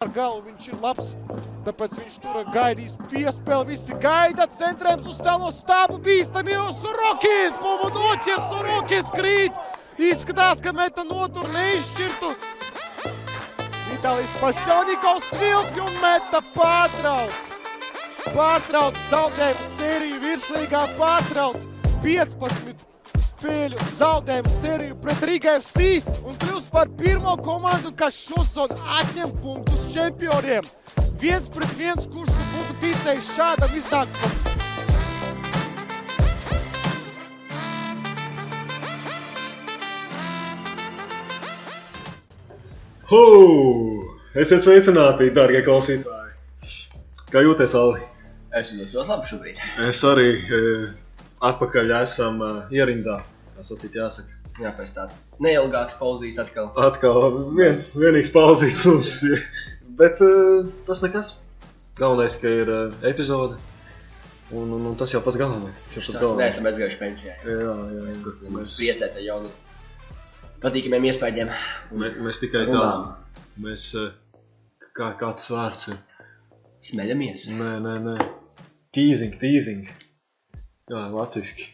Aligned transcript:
ar 0.00 0.12
galvu 0.16 0.46
viņš 0.46 0.66
ir 0.70 0.76
labs. 0.80 1.08
Tāpēc 1.66 1.96
viņš 1.98 2.14
tur 2.22 2.46
gaidīs 2.54 2.94
piespēli. 3.10 3.74
Visi 3.74 3.98
gaida, 4.00 4.46
centrējums 4.56 5.10
uz 5.12 5.18
tālo 5.20 5.50
stāvu. 5.52 5.98
Bīstami 6.06 6.54
jau 6.54 6.70
Surokins, 6.78 7.58
Pomu 7.60 7.90
noķers, 7.92 8.46
Surokins 8.48 9.12
krīt. 9.12 9.60
Izskatās, 10.00 10.64
ka 10.64 10.72
meta 10.72 11.04
notur 11.04 11.44
neizšķirtu. 11.52 12.32
Itālijas 13.98 14.36
pašķelnikovs 14.40 15.32
vilki 15.36 15.84
un 15.84 15.96
meta 16.00 16.40
pārtrauc. 16.56 17.42
Pārtrauc 18.32 19.04
zaudējumu 19.12 19.72
sēriju 19.76 20.22
virslīgā 20.24 20.86
pārtrauc 20.96 21.68
15 22.00 22.89
spēļu 23.40 23.84
zaudējumu 23.96 24.50
sēriju 24.52 24.96
pret 25.00 25.22
Rīgai 25.24 25.52
FC 25.62 25.84
un 26.28 26.34
kļūst 26.42 26.68
par 26.74 26.90
pirmo 26.98 27.32
komandu, 27.40 27.92
kas 27.96 28.18
šosezon 28.26 28.74
atņem 28.98 29.32
punktus 29.40 29.86
čempioniem. 29.94 30.66
Viens 31.22 31.48
pret 31.52 31.72
viens, 31.78 32.04
kurš 32.12 32.34
tu 32.36 32.48
būtu 32.52 32.76
ticējis 32.82 33.32
šādam 33.38 33.72
iznākumam. 33.80 34.36
Huu! 43.10 44.04
Esiet 44.36 44.62
sveicināti, 44.62 45.32
darbie 45.34 45.64
klausītāji! 45.64 46.36
Kā 47.32 47.40
jūties, 47.46 47.72
Ali? 47.78 48.04
Es 48.52 48.68
jūtos 48.74 48.92
ļoti 48.98 49.14
labi 49.14 49.32
šobrīd. 49.32 49.68
Es 49.88 50.04
arī 50.06 50.28
e, 50.36 50.60
atpakaļ 51.48 51.94
esam 52.02 52.40
e, 52.44 52.50
ierindā. 52.76 53.20
Tā 53.56 53.64
sacīt, 53.66 53.96
jāsaka. 53.96 54.36
Jā, 54.60 54.72
pēc 54.76 54.90
tāds 54.96 55.20
neilgāks 55.40 55.96
pauzīts 56.00 56.40
atkal. 56.42 56.70
Atkal 56.76 57.38
viens 57.56 57.86
vienīgs 57.96 58.32
pauzīts 58.34 58.82
mums 58.90 59.12
ir. 59.28 59.44
Bet 60.00 60.20
e, 60.24 60.30
tas 60.88 61.00
nekas. 61.04 61.34
Galvenais, 62.00 62.36
ka 62.40 62.48
ir 62.60 62.68
e, 62.72 62.80
epizode. 63.10 63.56
Un, 64.50 64.66
un, 64.74 64.86
un 64.90 64.96
tas 64.98 65.12
jau 65.14 65.20
pats 65.22 65.38
galvenais. 65.38 65.78
Tas 65.86 65.96
jau 65.96 66.02
pats 66.08 66.16
Nē, 66.16 66.20
galvenais. 66.24 66.54
esam 66.56 66.68
aizgājuši 66.72 66.98
pensijā. 67.00 67.34
Jā, 67.46 67.56
jā, 67.62 67.74
Mēs 68.08 68.16
jā. 68.18 68.24
turpinām 68.24 68.56
Mēs, 68.58 68.76
priecēt 68.80 69.18
ar 69.20 69.22
jaunu 69.28 69.50
patīkamiem 70.64 71.06
iespējām. 71.12 71.52
mē, 72.02 72.08
mēs 72.26 72.40
tikai 72.42 72.64
tā. 72.68 72.84
Mēs, 73.62 73.84
kā, 74.96 75.12
kā 75.20 75.30
tas 75.38 75.46
vārds 75.54 75.88
ir? 75.92 76.00
Smeļamies. 76.90 77.46
Nē, 77.54 77.70
nē, 77.84 77.94
nē. 78.08 78.16
Teasing, 78.96 79.36
teasing. 79.38 79.86
Jā, 80.90 81.04
latviski. 81.14 81.68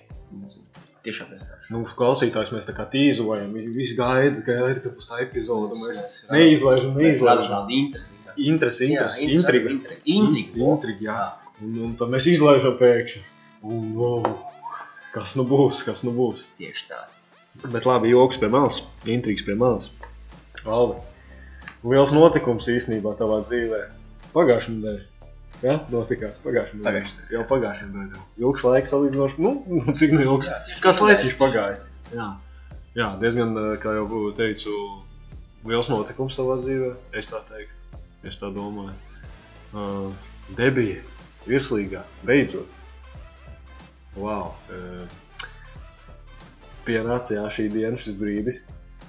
Tiešām 1.07 1.31
es 1.37 1.45
tādu. 1.47 1.71
Nu, 1.73 1.81
klausītājs 1.99 2.51
mēs 2.53 2.67
tā 2.69 2.75
kā 2.77 2.85
tīzojam. 2.91 3.53
Viņi 3.55 3.73
visi 3.73 3.97
gaida, 3.97 4.43
gaida, 4.45 4.81
ka 4.83 4.93
būs 4.93 5.09
tā 5.09 5.21
epizode. 5.23 5.79
Mēs 5.81 6.25
neizlaižam, 6.33 6.99
neizlaižam. 6.99 7.53
tādu 7.53 7.77
interesi. 7.79 8.19
Interesi, 8.37 8.89
interesi, 8.91 9.29
intriga. 9.33 9.73
Intriga. 9.73 10.01
Intriga. 10.17 10.67
Intriga, 10.67 11.07
jā. 11.07 11.23
Un, 11.63 11.79
un 11.87 11.95
tad 11.97 12.13
mēs 12.13 12.29
izlaižam 12.35 12.77
pēkšņi. 12.81 13.23
Un, 13.67 13.87
wow, 13.97 14.27
kas 15.15 15.33
nu 15.39 15.47
būs, 15.49 15.81
kas 15.87 16.05
nu 16.05 16.13
būs. 16.17 16.45
Tieši 16.61 16.91
tā. 16.91 17.01
Bet 17.73 17.89
labi, 17.89 18.13
joks 18.13 18.37
pie 18.43 18.51
malas, 18.53 18.83
intrigas 19.09 19.47
pie 19.47 19.57
malas. 19.57 19.89
Alvi, 20.67 20.99
liels 21.87 22.13
notikums 22.13 22.69
īstenībā 22.69 23.15
tavā 23.17 23.41
dzīvē. 23.47 23.87
Pagājušajā 24.35 24.77
nedēļā. 24.77 25.16
Ja? 25.65 25.79
Notikās 25.93 26.41
pagājušajā 26.45 26.83
nedēļā. 26.83 27.29
Jau 27.33 27.45
pagājušajā 27.49 27.89
nedēļā. 27.93 28.25
Ilgs 28.43 28.65
laiks 28.67 28.93
salīdzinoši. 28.93 29.41
Nu, 29.43 29.53
nu, 29.79 29.97
cik 29.97 30.13
nu 30.17 30.25
ilgs. 30.27 30.51
Jā, 30.53 30.79
Kas 30.85 31.01
tā. 31.01 31.09
laicīgs 31.09 31.39
pagājis? 31.41 31.87
Jā. 32.13 32.29
Jā, 32.97 33.11
diezgan, 33.21 33.53
eh, 33.61 33.75
kā 33.81 33.93
jau 33.97 34.23
teicu, 34.37 34.77
liels 35.69 35.91
notikums 35.93 36.37
savā 36.39 36.59
dzīvē. 36.63 36.95
Es 37.21 37.29
tā 37.33 37.43
teiktu. 37.49 38.01
Es 38.27 38.41
tā 38.41 38.49
domāju. 38.53 38.95
Uh, 39.77 40.09
debija, 40.57 41.03
virslīgā, 41.47 42.01
beidzot. 42.25 42.71
Wow. 44.17 44.55
Uh, 44.73 45.05
pienāca 46.87 47.37
jā, 47.37 47.45
šī 47.53 47.69
diena, 47.75 48.01
šis 48.01 48.17
brīdis. 48.19 48.63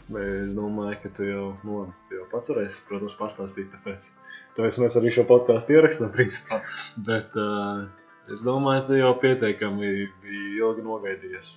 Es 0.08 0.52
domāju, 0.56 0.98
ka 1.04 1.12
tu 1.16 1.28
jau, 1.28 1.46
nu, 1.68 1.86
tu 2.08 2.18
jau 2.18 2.26
pats 2.32 2.52
varēsi, 2.52 2.84
protams, 2.90 3.16
pastāstīt. 3.20 3.70
Tāpēc, 3.74 4.10
tāpēc 4.58 4.80
mēs 4.82 4.98
arī 5.00 5.14
šo 5.14 5.24
podkāstu 5.30 5.78
ierakstām, 5.78 6.12
principā. 6.18 6.62
Bet 7.10 7.38
uh, 7.38 7.86
es 8.34 8.44
domāju, 8.46 8.86
ka 8.90 9.00
jau 9.00 9.14
pietiekami 9.22 9.94
biji 10.24 10.60
ilgi 10.60 10.86
nogaidījies. 10.86 11.54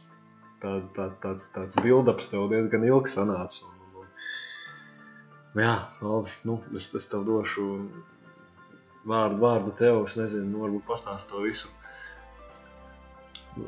Tā, 0.61 0.77
tā, 0.97 1.09
tāds 1.23 1.49
tāds 1.55 1.79
build-ups 1.81 2.29
tev 2.29 2.51
diezgan 2.53 2.85
ilgi 2.85 3.15
sanāca. 3.15 3.65
Un, 3.65 4.03
un, 4.03 4.09
un, 5.55 5.63
jā, 5.65 5.77
labi, 6.05 6.35
nu, 6.49 6.59
es, 6.77 6.91
es 6.99 7.09
tev 7.09 7.25
došu 7.29 7.67
vārdu, 9.09 9.41
vārdu 9.41 9.73
tev. 9.79 10.03
Es 10.05 10.19
nezinu, 10.21 10.51
nu, 10.53 10.65
varbūt 10.67 10.85
pastāst 10.91 11.31
to 11.33 11.41
visu. 11.47 11.73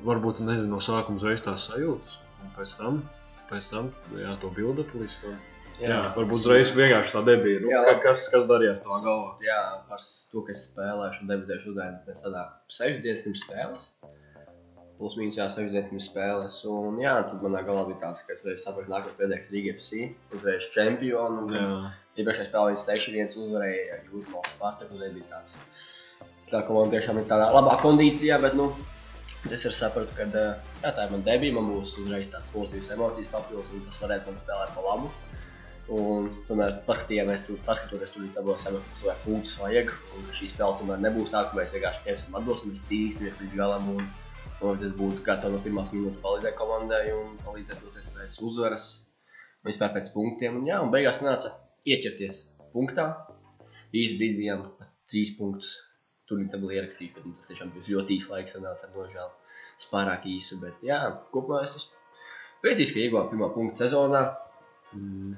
Varbūt 0.04 0.44
nezinu, 0.44 0.68
no 0.70 0.82
sākuma 0.84 1.18
uzreiz 1.18 1.40
tās 1.42 1.64
sajūtas, 1.70 2.18
un 2.44 2.52
pēc 2.58 2.76
tam, 2.78 3.00
pēc 3.48 3.72
tam 3.72 3.88
jā, 4.20 4.36
to 4.44 4.52
build-up 4.54 4.92
līdz 4.94 5.16
tam. 5.24 5.40
Jā, 5.82 5.88
jā, 5.90 6.00
varbūt 6.14 6.36
uzreiz 6.38 6.70
vienkārši 6.78 7.14
tā 7.16 7.22
debija. 7.26 7.60
Nu, 7.64 7.70
Jā, 7.72 7.80
ka- 7.88 7.98
kas, 8.06 8.28
kas 8.30 8.44
darījās 8.50 8.82
tavā 8.84 8.98
galvā? 9.04 9.30
Jā, 9.42 9.60
par 9.88 9.98
to, 10.32 10.42
ka 10.46 10.52
es 10.54 10.66
spēlēšu 10.70 11.24
un 11.24 11.30
debitēšu 11.32 11.72
uzdevumu 11.72 12.18
tādā 12.22 12.44
sešu 12.70 13.02
dienas 13.02 13.24
pirms 13.26 13.42
spēles. 13.46 13.88
Plus 14.98 15.16
mīnus 15.18 15.38
jā, 15.40 15.48
sešu 15.50 15.72
dienas 15.74 15.88
pirms 15.90 16.06
spēles. 16.12 16.60
Un 16.70 17.00
jā, 17.02 17.16
tad 17.26 17.42
manā 17.42 17.64
galvā 17.66 17.86
bija 17.90 17.98
tāds, 18.04 18.22
ka 18.26 18.36
es 18.36 18.44
reiz 18.46 18.62
sapratu, 18.62 18.92
nākamais 18.92 19.18
pēdējais 19.18 19.50
Rīga 19.56 19.74
FC, 19.74 20.04
uzreiz 20.38 20.68
čempionu. 20.76 21.48
Iepriekšējā 22.14 22.48
spēlē 22.52 22.76
viņš 22.76 22.86
6-1 22.86 23.36
uzvarēja 23.42 23.98
no 24.30 24.42
Spartaku. 24.52 25.00
Tad 25.02 25.14
bija 25.18 25.26
tāds. 25.34 25.56
Tā 26.52 26.60
komanda 26.68 26.94
tiešām 26.98 27.18
ir 27.18 27.26
tādā 27.30 27.48
labā 27.56 27.78
kondīcijā, 27.82 28.36
bet 28.42 28.54
nu, 28.54 28.68
es 29.50 29.64
arī 29.64 29.72
sapratu, 29.74 30.12
ka 30.14 30.28
jā, 30.30 30.92
tā 30.92 31.06
ir 31.08 31.10
mana 31.16 31.24
debija. 31.24 31.56
Man 31.58 31.70
būs 31.72 31.96
uzreiz 32.04 32.28
tādas 32.30 32.46
pozitīvas 32.54 32.92
emocijas 32.94 33.32
papildus, 33.32 33.72
un 33.72 33.80
tas 33.88 33.98
varētu 34.04 34.28
man 34.30 34.42
spēlēt 34.44 34.74
pa 34.76 34.84
labu. 34.90 35.10
Un 35.90 36.28
tomēr 36.46 36.76
paskatījāmies, 36.86 37.40
tur, 37.48 37.58
paskatoties, 37.66 38.12
tur 38.14 38.26
tabulā 38.36 38.54
sapratu, 38.62 38.86
ka 38.86 38.98
cilvēku 39.00 39.24
punktus 39.26 39.56
vajag. 39.58 39.88
Un 40.16 40.28
šī 40.38 40.50
spēle 40.52 40.76
tomēr 40.78 41.00
nebūs 41.02 41.32
tā, 41.32 41.42
ka 41.48 41.58
mēs 41.58 41.72
vienkārši 41.74 42.04
ņemsim 42.06 42.36
atbilst, 42.38 42.66
mēs 42.68 42.84
cīnīsimies 42.88 43.40
līdz 43.40 43.56
galam. 43.58 43.88
Un, 43.96 44.06
un 44.62 44.78
tas 44.78 44.94
būtu 45.00 45.24
kāds 45.26 45.48
no 45.50 45.58
pirmās 45.64 45.90
minūtes 45.92 46.22
palīdzēt 46.22 46.56
komandai 46.60 47.02
un 47.16 47.34
palīdzēt 47.42 47.82
doties 47.82 48.10
pēc 48.14 48.38
uzvaras. 48.46 48.88
Un 49.62 49.72
vispār 49.72 49.94
pēc 49.96 50.12
punktiem. 50.14 50.60
Un, 50.60 50.68
jā, 50.70 50.78
un 50.84 50.94
beigās 50.94 51.20
nāca 51.26 51.50
ieķerties 51.82 52.44
punktā. 52.72 53.08
Īsti 53.92 54.20
brīdī 54.20 54.38
bijām 54.38 54.68
trīs 55.10 55.34
punktus. 55.36 55.74
Tur 56.30 56.38
bija 56.38 56.54
tabula 56.54 56.78
ierakstīta, 56.78 57.18
bet 57.18 57.26
nu, 57.26 57.34
tas 57.36 57.50
tiešām 57.50 57.72
bija 57.74 57.98
ļoti 57.98 58.20
īsts 58.20 58.30
laiks. 58.30 58.54
Nāca 58.62 58.86
ar 58.86 58.94
nožēlu. 58.94 59.34
Tas 59.82 59.90
pārāk 59.90 60.30
īsi. 60.30 60.60
Bet, 60.62 60.78
jā, 60.86 61.02
kopumā 61.34 61.64
es 61.66 61.74
esmu 61.80 61.98
priecīgs, 62.62 62.94
ka 62.94 63.02
ieguvām 63.02 63.32
pirmā 63.32 63.50
punktu 63.52 63.82
sezonā. 63.82 64.22
mm, 64.94 65.34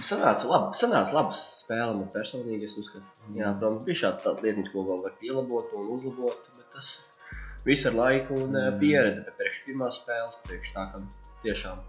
Sanāca 0.00 0.48
labi, 0.48 0.76
sanāca 0.78 1.12
labas 1.12 1.40
spēle 1.58 1.92
man 1.98 2.08
personīgi. 2.12 2.64
Es 2.64 2.78
uzskatu, 2.80 3.04
jā, 3.36 3.50
protams, 3.60 3.84
bija 3.84 4.00
šāds 4.06 4.22
tāds 4.24 4.44
lietiņš, 4.44 4.70
ko 4.72 4.84
vēl 4.88 5.02
var 5.04 5.16
pielabot 5.20 5.74
un 5.76 5.90
uzlabot. 5.98 6.46
Bet 6.56 6.68
tas 6.72 6.92
viss 7.66 7.88
ar 7.90 7.98
laiku 7.98 8.38
un 8.40 8.56
mm. 8.56 8.78
pieredzi. 8.80 9.24
Bet 9.26 9.36
priekš 9.40 9.64
pirmās 9.66 9.98
spēles, 10.00 10.38
priekš 10.48 10.72
tā, 10.76 10.86
ka 10.94 11.02
tiešām 11.44 11.82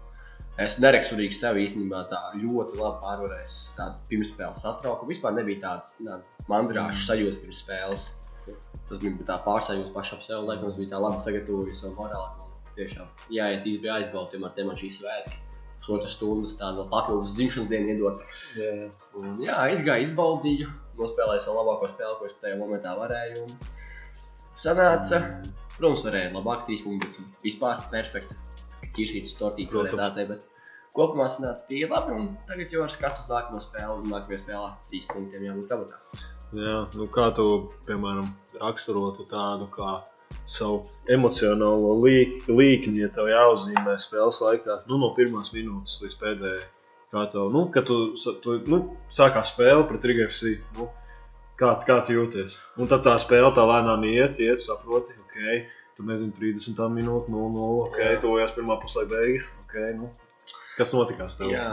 es 0.64 0.76
neraksturīgi 0.82 1.38
sev 1.38 1.56
īstenībā 1.58 2.04
tā 2.10 2.20
ļoti 2.38 2.78
labi 2.78 3.00
pārvarējis 3.02 3.56
tādu 3.78 4.10
pirmspēles 4.10 4.66
satraukumu. 4.66 5.10
Vispār 5.14 5.34
nebija 5.38 5.62
tāds 5.64 5.96
tāda 5.98 6.20
mandrāša 6.52 7.06
sajūta 7.08 7.40
pirms 7.42 7.62
spēles. 7.64 8.10
Tas 8.44 9.00
bija 9.00 9.30
tā 9.30 9.38
pārsajūta 9.46 9.94
pašam 9.94 10.20
sev, 10.22 10.44
lai 10.44 10.58
mums 10.60 10.76
bija 10.76 10.92
tā 10.92 11.00
labi 11.00 11.24
sagatavojis 11.24 11.86
un 11.88 11.96
morāli. 11.96 12.52
Tiešām 12.76 13.08
jāiet 13.32 13.64
īsti 13.64 13.82
pie 13.86 13.90
aizbautiem 13.96 14.44
ar 14.44 14.54
tiem 14.54 14.70
man 14.70 14.78
šī 14.78 14.92
svētki. 14.98 15.43
Pusotras 15.84 16.14
stundas 16.16 16.54
tādu 16.56 16.86
papildus 16.88 17.34
dzimšanas 17.36 17.68
dienu 17.68 17.90
iedot. 17.92 18.22
jā. 18.56 18.86
Un, 19.20 19.34
jā, 19.44 19.58
izgāju, 19.74 20.06
izbaudīju, 20.06 20.70
nospēlēju 20.96 21.44
savu 21.44 21.60
labāko 21.60 21.90
spēli, 21.92 22.16
ko 22.16 22.28
es 22.30 22.38
tajā 22.40 22.56
momentā 22.56 22.94
varēju. 22.96 23.44
Un 23.44 23.52
sanāca, 24.56 25.20
protams, 25.76 26.06
varēja 26.08 26.32
labāk, 26.32 26.64
trīs 26.64 26.86
punktus. 26.86 27.36
Vispār 27.44 27.84
perfekti. 27.92 28.40
Kiršītas 28.96 29.36
tortītes 29.36 29.76
varēja 29.76 30.08
tā 30.16 30.24
bet 30.30 30.48
kopumā 30.96 31.28
sanāca 31.28 31.68
tie 31.68 31.84
labi. 31.90 32.16
Un 32.16 32.32
tagad 32.48 32.72
jau 32.72 32.86
ar 32.86 32.94
skatu 32.94 33.26
uz 33.26 33.34
nākamo 33.34 33.60
spēli, 33.60 33.98
un 33.98 34.08
nākamajā 34.08 34.40
spēlē 34.40 34.72
trīs 34.88 35.10
punktiem 35.12 35.48
jābūt 35.50 35.68
tabatā. 35.74 36.00
Jā, 36.54 36.80
nu 36.96 37.10
kā 37.10 37.28
tu, 37.36 37.48
piemēram, 37.84 38.28
raksturotu 38.62 39.28
tādu 39.28 39.68
kā 39.74 39.98
savu 40.50 40.82
emocionālo 41.10 41.94
līk, 42.02 42.48
līkni, 42.48 43.02
ja 43.04 43.10
tev 43.14 43.30
jāuzzīmē 43.32 43.96
spēles 44.00 44.40
laikā, 44.44 44.82
nu, 44.90 44.98
no 45.00 45.12
pirmās 45.16 45.52
minūtes 45.54 46.00
līdz 46.02 46.18
pēdējai. 46.20 46.66
Kā 47.14 47.24
tev, 47.30 47.48
nu, 47.54 47.68
kad 47.70 47.86
tu, 47.88 47.98
tu 48.42 48.58
nu, 48.70 48.80
sākās 49.14 49.52
spēle 49.52 49.86
pret 49.88 50.04
RGFC, 50.10 50.56
nu, 50.78 50.88
kā, 51.60 51.70
kā 51.86 52.00
tu 52.04 52.16
jūties? 52.16 52.58
Un 52.80 52.90
tad 52.90 53.04
tā 53.06 53.14
spēle 53.22 53.52
tā 53.54 53.64
lēnām 53.70 54.04
iet, 54.10 54.40
iet, 54.42 54.64
saproti, 54.64 55.14
ok, 55.22 55.70
tu 55.96 56.06
nezini, 56.08 56.34
30 56.40 56.82
minūtes, 56.96 57.30
0-0, 57.30 57.68
ok, 57.86 58.00
Jā. 58.02 58.18
tuvojās 58.24 58.56
pirmā 58.56 58.80
puslē 58.82 59.06
beigas, 59.12 59.46
ok, 59.62 59.78
nu, 60.00 60.10
Kas 60.74 60.90
notikās 60.90 61.36
tev? 61.38 61.52
Jā, 61.52 61.68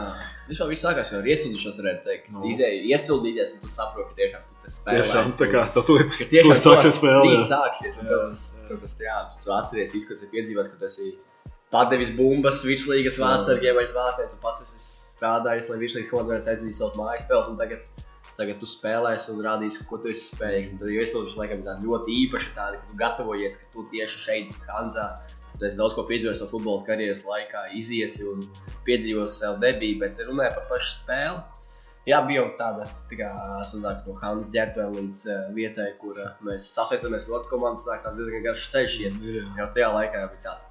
viņš 0.46 0.60
jau 0.62 0.68
viss 0.70 0.84
sākās 0.86 1.08
ar 1.16 1.26
iesildīšanos, 1.26 1.78
varētu 1.80 2.04
teikt. 2.06 2.28
Nu. 2.30 2.38
No. 2.38 2.50
Izēja 2.52 2.84
iesildīties, 2.92 3.56
un 3.56 3.64
tu 3.64 3.70
saproti, 3.72 4.12
ka 4.12 4.18
tiešām 4.20 4.44
tu 4.46 4.58
tas 4.62 4.76
spēlēsi. 4.78 5.08
Tiešām 5.10 5.32
tā 5.40 5.48
kā 5.50 5.64
tu 5.74 5.96
līdz 5.98 6.18
Ka 6.20 6.28
tiešām 6.36 6.52
to 6.52 6.58
sāksies 6.62 6.98
spēlēt. 7.00 7.32
Viss 7.32 7.50
sāksies, 7.50 7.98
Jā, 7.98 8.20
tas, 8.22 8.46
jā. 8.62 8.78
tas, 8.84 8.94
jā, 9.02 9.16
tu 9.42 9.54
atceries 9.56 9.96
visu, 9.96 10.06
ko 10.06 10.18
tu 10.20 10.30
piedzīvos, 10.36 10.70
ka 10.70 10.78
tu 10.78 10.86
esi 10.86 11.10
padevis 11.74 12.14
bumbas, 12.14 12.62
virslīgas 12.68 13.18
vārdsargiem 13.22 13.80
vai 13.80 13.88
zvātē, 13.90 14.28
tu 14.30 14.40
pats 14.44 14.62
esi 14.68 14.80
strādājis, 14.86 15.68
lai 15.72 15.82
virslīgi 15.82 16.10
komanda 16.12 16.36
varētu 16.36 16.54
aizdīt 16.54 16.78
savus 16.78 16.98
mājas 17.00 17.26
spēles, 17.26 17.50
un 17.50 17.58
tagad, 17.58 18.08
tagad 18.38 18.62
tu 18.62 18.70
spēlēsi 18.70 19.34
un 19.34 19.44
rādīsi, 19.46 19.86
ko 19.90 19.98
tu 20.02 20.12
esi 20.12 20.28
spējīgs. 20.30 20.78
Tad 20.78 20.90
jau 20.92 21.02
iesildīšanas 21.02 21.38
laikam 21.42 21.62
ir 21.62 21.68
tāda 21.70 21.88
ļoti 21.88 22.18
īpaša 22.22 22.56
tāda, 22.58 22.80
ka 22.80 22.90
tu 22.90 23.00
gatavojies, 23.02 23.58
ka 23.58 23.70
tu 23.74 23.86
tieši 23.94 24.26
šeit, 24.26 24.58
Kanzā, 24.68 25.08
tu 25.58 25.66
esi 25.68 25.78
daudz 25.78 25.94
ko 25.96 26.04
piedzīvojis 26.08 26.40
savas 26.42 26.52
futbola 26.52 26.84
karjeras 26.86 27.24
laikā, 27.26 27.66
iziesi 27.78 28.24
un 28.28 28.44
piedzīvosi 28.86 29.42
sev 29.42 29.58
debiju, 29.62 29.98
bet 30.02 30.22
runāja 30.28 30.54
par 30.58 30.68
pašu 30.70 30.96
spēli. 31.02 31.42
Jā, 32.10 32.18
bija 32.26 32.40
jau 32.40 32.48
tāda, 32.58 32.88
tā 33.06 33.14
kā 33.20 33.28
sanāk, 33.70 34.00
no 34.08 34.16
Hānas 34.18 34.48
ģērbtuve 34.50 34.88
līdz 34.96 35.20
uh, 35.30 35.42
vietai, 35.54 35.92
kur 36.00 36.16
uh, 36.18 36.32
mēs 36.42 36.66
sasveicamies 36.74 37.28
ar 37.28 37.36
otru 37.38 37.52
komandu. 37.52 37.78
Sanāk, 37.84 38.02
tāds 38.02 38.18
diezgan 38.18 38.42
garš 38.48 38.64
ceļš. 38.72 38.96
Iet. 39.04 39.20
Jā. 39.22 39.44
Jau 39.60 39.68
tajā 39.76 39.90
laikā 39.94 40.24
bija 40.32 40.42
tāds, 40.48 40.66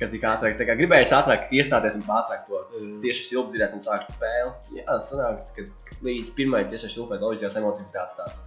ka 0.00 0.08
tik 0.10 0.26
ātrāk, 0.26 0.56
tā 0.58 0.66
kā 0.66 0.74
gribēju 0.80 1.06
ātrāk 1.14 1.54
iestāties 1.54 2.00
un 2.00 2.02
ātrāk 2.16 2.48
to 2.48 2.64
Mm. 2.74 2.98
tieši 3.04 3.28
silpzīrēt 3.28 3.76
un 3.76 3.84
sākt 3.86 4.10
spēli. 4.16 4.80
Jā, 4.80 4.98
sanāk, 4.98 5.46
ka 5.54 5.68
līdz 6.02 6.34
pirmajai 6.34 6.66
tiešām 6.72 6.90
silpēt 6.96 7.22
loģiskās 7.22 7.54
emocijas 7.62 7.94
tāds 7.94 8.18
tāds. 8.18 8.42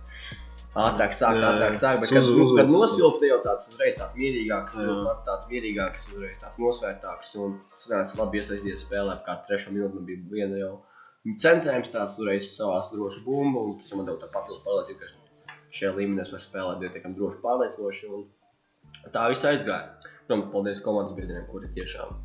Ātrāk 0.75 1.13
jā. 1.15 1.29
ātrāk 1.47 1.75
sākt, 1.79 2.01
bet 2.01 2.09
kad, 2.11 2.23
uz- 2.27 2.55
kad 2.57 2.69
nosilpt, 2.69 3.23
jau 3.25 3.37
tāds 3.45 3.69
uzreiz 3.71 3.95
tāds 3.97 4.17
mierīgāks, 4.19 4.75
tāds 5.25 5.47
mierīgāks, 5.49 6.09
uzreiz 6.13 6.37
tāds 6.41 6.59
nosvērtāks. 6.61 7.35
Un 7.41 7.55
sanāca 7.81 8.19
labi 8.19 8.41
iesaistīties 8.41 8.83
spēlē, 8.85 9.15
kā 9.25 9.39
trešā 9.47 9.71
minūte 9.73 9.95
man 9.95 10.05
bija 10.05 10.19
viena 10.35 10.59
jau 10.59 10.73
centrējums, 11.43 11.89
tāds 11.91 12.19
uzreiz 12.19 12.51
savās 12.55 12.91
droši 12.91 13.23
bumbu, 13.25 13.63
un 13.71 13.79
tas 13.79 13.91
man 13.93 14.05
deva 14.05 14.19
tā 14.21 14.29
papildus 14.33 14.63
pārliecību, 14.67 14.99
ka 15.01 15.57
šajā 15.79 15.95
līmenī 15.97 16.21
es 16.21 16.31
varu 16.35 16.43
spēlēt 16.45 16.83
pietiekami 16.83 17.15
droši 17.17 17.41
pārliecinoši. 17.41 18.11
Un 18.13 19.11
tā 19.15 19.27
viss 19.31 19.43
aizgāja. 19.47 19.97
Protams, 20.27 20.51
paldies 20.51 20.81
komandas 20.83 21.15
biedriem, 21.15 21.45
kuri 21.51 21.71
tiešām 21.75 22.15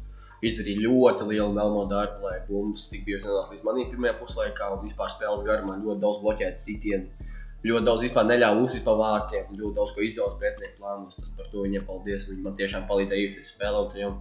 izdarīja 0.42 0.82
ļoti 0.88 1.26
lielu 1.30 1.52
melno 1.54 1.84
darbu, 1.90 2.26
lai 2.26 2.40
bumbas 2.48 2.88
tik 2.90 3.04
bieži 3.06 3.28
nenāca 3.28 3.54
līdz 3.54 3.66
manī 3.66 3.84
pirmajā 3.90 4.16
puslaikā 4.18 4.70
un 4.74 4.80
vispār 4.82 5.10
spēles 5.12 5.44
garumā 5.46 5.76
ļoti 5.78 6.02
daudz 6.02 6.18
bloķētu 6.24 6.58
sitienu. 6.58 7.30
Ļoti 7.62 7.86
daudz 7.86 8.02
vispār 8.02 8.24
neļāva 8.26 8.62
uzsist 8.64 8.82
pa 8.86 8.94
vārtiem, 8.98 9.50
ļoti 9.54 9.76
daudz 9.76 9.92
ko 9.94 10.02
izjaukt 10.02 10.40
pretinieku 10.40 10.80
plānos. 10.80 11.18
Tas 11.18 11.28
par 11.38 11.50
to 11.52 11.62
viņiem 11.62 11.84
paldies. 11.86 12.24
Viņi 12.30 12.46
man 12.46 12.56
tiešām 12.58 12.88
palīdzēja 12.88 13.28
īstenībā 13.28 13.50
spēlētājiem. 13.52 14.16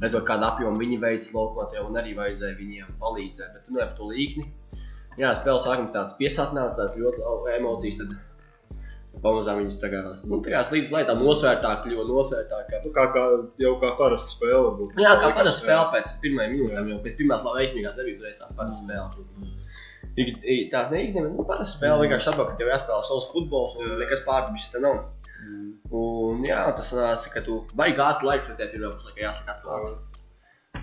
Redzot, 0.00 0.24
kādu 0.28 0.48
apjomu 0.48 0.80
viņi 0.80 0.98
veids 1.04 1.30
laukumā, 1.34 1.68
un 1.84 2.00
arī 2.00 2.16
vajadzēja 2.18 2.56
viņiem 2.58 2.96
palīdzēt. 3.02 3.52
Bet 3.54 3.70
runājot 3.70 3.92
par 3.92 4.00
to 4.00 4.08
līkni, 4.10 4.48
jā, 5.20 5.30
spēles 5.38 5.68
sākums 5.68 5.94
tāds 5.94 6.18
piesātnēts, 6.18 6.80
tāds 6.80 6.98
ļoti 6.98 7.54
emocijas. 7.60 8.02
Tad 8.02 8.18
pamazām 9.22 9.60
viņas 9.60 9.78
tagad 9.82 10.10
nu, 10.30 10.38
tagad 10.44 10.70
līdz 10.74 10.92
lai 10.94 11.02
tā 11.08 11.16
nosvērtāk, 11.18 11.82
kļuva 11.84 12.04
nosvērtāk. 12.08 12.74
Nu, 12.84 12.92
kā, 12.96 13.06
kā, 13.14 13.24
jau 13.60 13.72
kā 13.82 13.94
parasta 13.98 14.32
spēle. 14.32 14.60
varbūt. 14.66 15.00
Jā, 15.02 15.16
kā 15.22 15.32
parasti 15.36 15.64
spēle 15.64 15.88
pēc 15.94 16.14
pirmajām 16.24 16.54
minūtēm, 16.56 16.92
jau 16.94 17.00
pēc 17.04 17.18
pirmās 17.20 17.44
veiksmīgās 17.46 17.98
debijas 17.98 18.24
reizes 18.24 18.40
tā 18.42 18.50
parasti 18.56 18.86
spēle. 18.86 19.50
Ik- 20.18 20.70
Tā 20.72 20.90
neikdiena, 20.90 21.28
nu, 21.30 21.44
parasti 21.46 21.78
spēle 21.78 22.02
vienkārši 22.04 22.26
saprot, 22.30 22.48
ka 22.50 22.56
tev 22.58 22.68
jāspēlē 22.72 23.02
savs 23.06 23.30
futbols 23.32 23.76
un 23.78 23.98
nekas 24.00 24.24
pārdabis 24.26 24.70
te 24.72 24.80
nav. 24.82 25.04
Un 25.90 26.42
jā, 26.44 26.58
tas 26.76 26.92
nāca, 26.94 27.30
ka 27.32 27.40
tu 27.46 27.60
baigi 27.74 27.96
ātri 28.04 28.26
laiks, 28.28 28.48
vai 28.50 28.56
tev 28.58 28.72
pirmā 28.74 28.90
puslaikā 28.94 29.24
jāsaka 29.28 29.54
atklāts. 29.56 29.94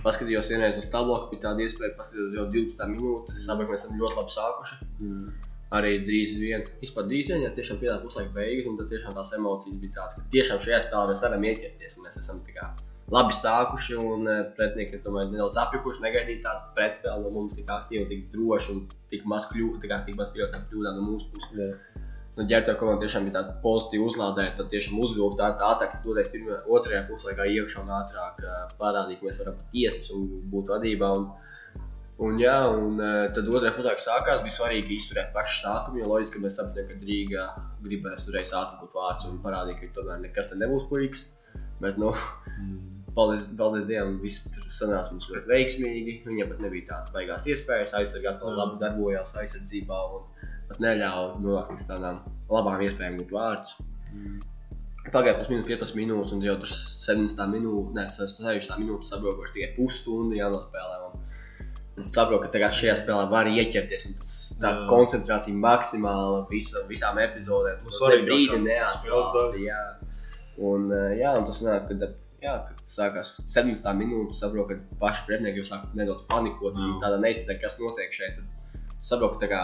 Paskatījos 0.03 0.50
vienreiz 0.51 0.77
uz 0.77 0.88
tabloku, 0.91 1.29
bija 1.31 1.44
tāda 1.47 1.63
iespēja, 1.65 1.95
paskatījos 1.97 2.33
jau 2.38 2.45
12 2.51 2.89
minūtes, 2.95 3.45
sapratu, 3.45 3.68
ka 3.69 3.74
mēs 3.75 3.85
esam 3.85 4.00
ļoti 4.01 4.18
labi 4.19 4.35
sākuši. 4.35 4.79
Arī 5.77 5.94
drīz 6.07 6.33
vien, 6.39 6.63
vispār 6.81 7.07
drīz 7.09 7.27
vien, 7.31 7.41
ja 7.44 7.50
tiešām 7.51 7.79
pienāk 7.81 8.03
puslaika 8.06 8.31
beigas, 8.35 8.68
un 8.71 8.77
tad 8.79 8.88
tiešām 8.91 9.15
tās 9.18 9.33
emocijas 9.35 9.79
bija 9.81 9.95
tādas, 9.97 10.15
ka 10.15 10.21
tiešām 10.31 10.62
šajā 10.63 10.79
spēlē 10.85 11.09
mēs 11.12 11.24
varam 11.25 11.44
ieķerties, 11.50 11.97
un 11.97 12.06
mēs 12.07 12.19
esam 12.21 12.39
kā 12.47 12.69
labi 13.13 13.36
sākuši, 13.36 13.95
un 14.04 14.27
eh, 14.31 14.42
pretinieki, 14.57 15.00
es 15.00 15.06
domāju, 15.06 15.31
nedaudz 15.31 15.59
apjukuši, 15.62 16.04
negaidīja 16.04 16.44
tādu 16.48 16.74
pretspēli 16.75 17.24
no 17.24 17.31
mums 17.31 17.56
tik 17.56 17.71
aktīvi, 17.71 18.07
tik 18.12 18.25
droši 18.33 18.74
un 18.74 18.83
tik 19.13 19.24
maz 19.31 19.48
kļūda, 19.51 19.80
tā 19.83 19.92
kā 19.92 20.01
tik 20.07 20.19
maz 20.19 20.33
pieļautām 20.33 20.68
kļūdām 20.71 21.00
no 21.00 21.07
mūsu 21.13 21.31
puses. 21.31 21.56
Jā. 21.56 22.04
Nu, 22.38 22.45
ģērbtā 22.45 22.75
komanda 22.77 23.01
tiešām 23.01 23.25
bija 23.25 23.39
tāda 23.39 23.56
pozitīva 23.63 24.12
uzlādēta, 24.12 24.59
tad 24.59 24.68
tiešām 24.69 25.00
uzvilka 25.01 25.39
tā, 25.39 25.48
tā 25.57 25.69
ātrāk, 25.74 25.95
doties 26.04 26.27
pirmajā, 26.33 26.59
otrajā 26.69 27.00
puslaikā 27.07 27.48
iekšā 27.50 27.81
un 27.81 27.94
ātrāk 27.98 28.44
uh, 28.44 28.59
parādīt, 28.77 29.18
ka 29.21 29.25
mēs 29.25 29.39
varam 29.42 29.56
patiesi 29.63 30.12
un 30.13 30.27
būt 30.51 30.69
vadībā. 30.75 31.10
Un, 31.18 31.25
un, 32.27 32.38
jā, 32.38 32.60
un 32.75 33.01
uh, 33.01 33.24
tad 33.33 33.50
otrajā 33.50 33.74
puslaikā 33.80 34.06
sākās, 34.06 34.44
bija 34.45 34.53
svarīgi 34.60 35.00
izturēt 35.00 35.33
pašu 35.33 35.63
sākumu, 35.63 36.03
jo 36.03 36.12
loģiski, 36.12 36.38
ka 36.38 36.44
mēs 36.44 36.60
sapratām, 36.60 36.92
ka 36.92 37.10
Rīgā 37.10 37.48
gribēs 37.88 38.30
uzreiz 38.30 38.53
ātri 38.53 38.83
būt 38.83 39.01
vārds 39.01 39.25
un 39.31 39.42
parādīt, 39.42 39.81
ka 39.81 39.98
tomēr 39.98 40.21
nekas 40.27 40.53
te 40.53 40.62
nebūs 40.62 40.86
puikas. 40.92 41.25
Bet, 41.81 41.97
nu, 42.01 42.12
paldies, 43.18 43.44
paldies 43.57 43.85
Dievam, 43.89 44.15
viss 44.24 44.44
tur 44.50 44.65
sanāca 44.74 45.12
mums 45.13 45.27
ļoti 45.29 45.47
veiksmīgi. 45.51 46.15
Viņam 46.25 46.50
pat 46.53 46.63
nebija 46.65 46.88
tādas 46.91 47.13
baigās 47.13 47.45
iespējas 47.53 47.94
aizsargāt, 48.00 48.39
kā 48.41 48.53
labi 48.57 48.79
darbojās 48.81 49.35
aizsardzībā 49.44 50.00
un 50.18 50.25
pat 50.69 50.81
neļāva 50.83 51.38
nonākt 51.44 51.75
līdz 51.75 51.88
tādām 51.91 52.19
labām 52.50 52.81
iespējām 52.88 53.19
būt 53.21 53.33
vārdus. 53.38 53.75
Pagāja 55.13 55.38
pēc 55.39 55.51
minūtes, 55.53 55.69
15 55.71 55.95
minūtes, 55.95 56.33
un 56.35 56.41
jau 56.44 56.57
tur 56.59 56.71
17 56.74 57.45
minūtes, 57.53 57.94
ne 57.95 58.03
16 58.12 58.81
minūtes 58.81 59.13
saprotu, 59.13 59.45
ka 59.45 59.53
tikai 59.56 59.69
pusstundu 59.77 60.35
jānospēlē. 60.35 60.97
Un 61.07 61.24
un 61.97 62.06
saprotu, 62.12 62.44
ka 62.44 62.50
tagad 62.53 62.75
šajā 62.77 62.97
spēlē 63.00 63.29
var 63.31 63.47
ieķerties. 63.50 64.03
tas- 64.19 64.41
Tā 64.62 64.69
Jā. 64.74 64.81
koncentrācija 64.89 65.56
maksimāla 65.56 66.44
visa, 66.50 66.83
visām 66.89 67.18
epizodēm. 67.24 67.79
Nu, 67.85 67.89
Tas 67.89 68.01
brīdi 68.27 68.50
spēles 68.51 68.68
neatstāsta. 68.68 69.33
daļa. 69.38 69.63
Jā. 69.63 69.79
Un, 70.57 70.92
eh, 70.92 71.18
jā, 71.21 71.33
un 71.38 71.45
tas 71.45 71.62
nāk, 71.65 71.88
kad, 71.92 72.15
jā, 72.42 72.54
kad 72.68 72.83
sākās 72.89 73.36
17 73.45 73.94
minūtes, 74.00 74.42
saprotu, 74.42 74.77
ka 74.77 75.00
paši 75.01 75.25
pretinieki 75.27 75.62
jau 75.62 75.69
sāk 75.71 75.89
nedaudz 75.98 76.25
panikot. 76.30 76.74
Jā. 76.74 76.83
Viņi 76.86 77.01
tādā 77.04 77.19
neizpratē, 77.21 77.59
kas 77.62 77.77
notiek 77.81 78.13
šeit. 78.13 78.39
Tad 78.39 78.54
Saprotu, 79.07 79.38
ka 79.44 79.48
kā 79.51 79.62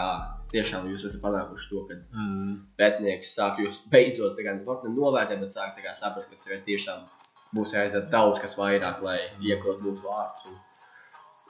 tiešām 0.52 0.86
jūs 0.88 1.04
esat 1.08 1.20
panākuši 1.24 1.68
to, 1.70 1.80
ka 1.88 1.94
Mm. 2.14 2.52
pretinieks 2.78 3.34
sāk 3.34 3.58
jūs 3.58 3.80
beidzot 3.90 4.38
kā, 4.38 4.54
nu, 4.62 4.94
novērtēt, 4.94 5.40
bet 5.40 5.50
sāk 5.50 5.74
kā 5.82 5.94
saprast, 5.94 6.30
ka 6.30 6.60
tiešām 6.68 7.02
būs 7.54 7.74
jāizdara 7.74 8.10
daudz 8.10 8.40
kas 8.40 8.54
vairāk, 8.56 9.02
lai 9.02 9.18
iekļūtu 9.42 9.82
mūsu 9.82 10.06
vārdus. 10.06 10.54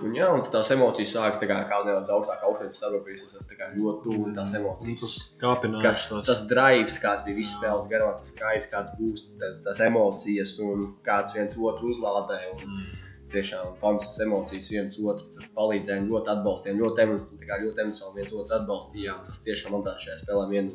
Un, 0.03 0.11
jā, 0.19 0.27
un 0.35 0.41
tās 0.51 0.73
emocijas 0.75 1.13
sāk 1.15 1.37
tā 1.39 1.47
kā 1.47 1.61
kaut 1.71 1.87
nedaudz 1.87 2.11
augstāk 2.11 2.41
augstāk, 2.43 2.73
esat 3.15 3.45
tā 3.47 3.55
kā 3.61 3.69
ļoti 3.77 4.03
tuvu 4.03 4.25
un 4.27 4.35
tās 4.35 4.51
emocijas. 4.59 5.01
Tas 5.05 5.15
kāpinājums. 5.39 5.85
Kas, 5.87 6.09
tas- 6.11 6.27
tas 6.27 6.43
drives, 6.51 6.99
kāds 6.99 7.23
bija 7.25 7.37
visas 7.39 7.55
spēles 7.61 7.87
garumā, 7.93 8.17
tas 8.19 8.33
kaips, 8.35 8.67
kāds 8.73 8.97
būs, 8.99 9.29
tas, 9.39 9.61
tas 9.69 9.81
emocijas 9.87 10.59
un 10.67 10.97
kāds 11.07 11.35
viens 11.37 11.55
otru 11.57 11.95
uzlādē. 11.95 12.41
Un, 12.55 12.61
Mm. 12.67 13.01
tiešām 13.35 13.71
fantastiskas 13.81 14.27
emocijas 14.27 14.69
viens 14.71 14.99
otru 14.99 15.27
palīdzēja, 15.57 16.05
ļoti 16.11 16.29
atbalstījām, 16.35 16.77
ļoti, 16.83 17.47
kā 17.49 17.57
ļoti 17.63 17.83
emocionāli 17.85 18.15
viens 18.21 18.33
otru 18.33 18.55
atbalstījām. 18.59 19.25
Tas 19.27 19.41
tiešām 19.47 19.73
man 19.73 19.83
tā 19.83 19.95
šajā 19.99 20.19
spēlē 20.23 20.45
vien 20.51 20.69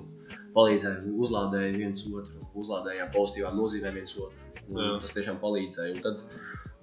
palīdzēja, 0.56 1.04
uzlādēja 1.24 1.78
viens 1.78 2.04
otru, 2.08 2.42
uzlādējām 2.56 3.12
pozitīvām 3.14 3.56
nozīmēm 3.56 3.94
viens 4.00 4.16
otru. 4.18 5.00
Tas 5.02 5.12
tiešām 5.16 5.40
palīdzēja. 5.40 5.96
Un 5.96 6.02
tad 6.02 6.18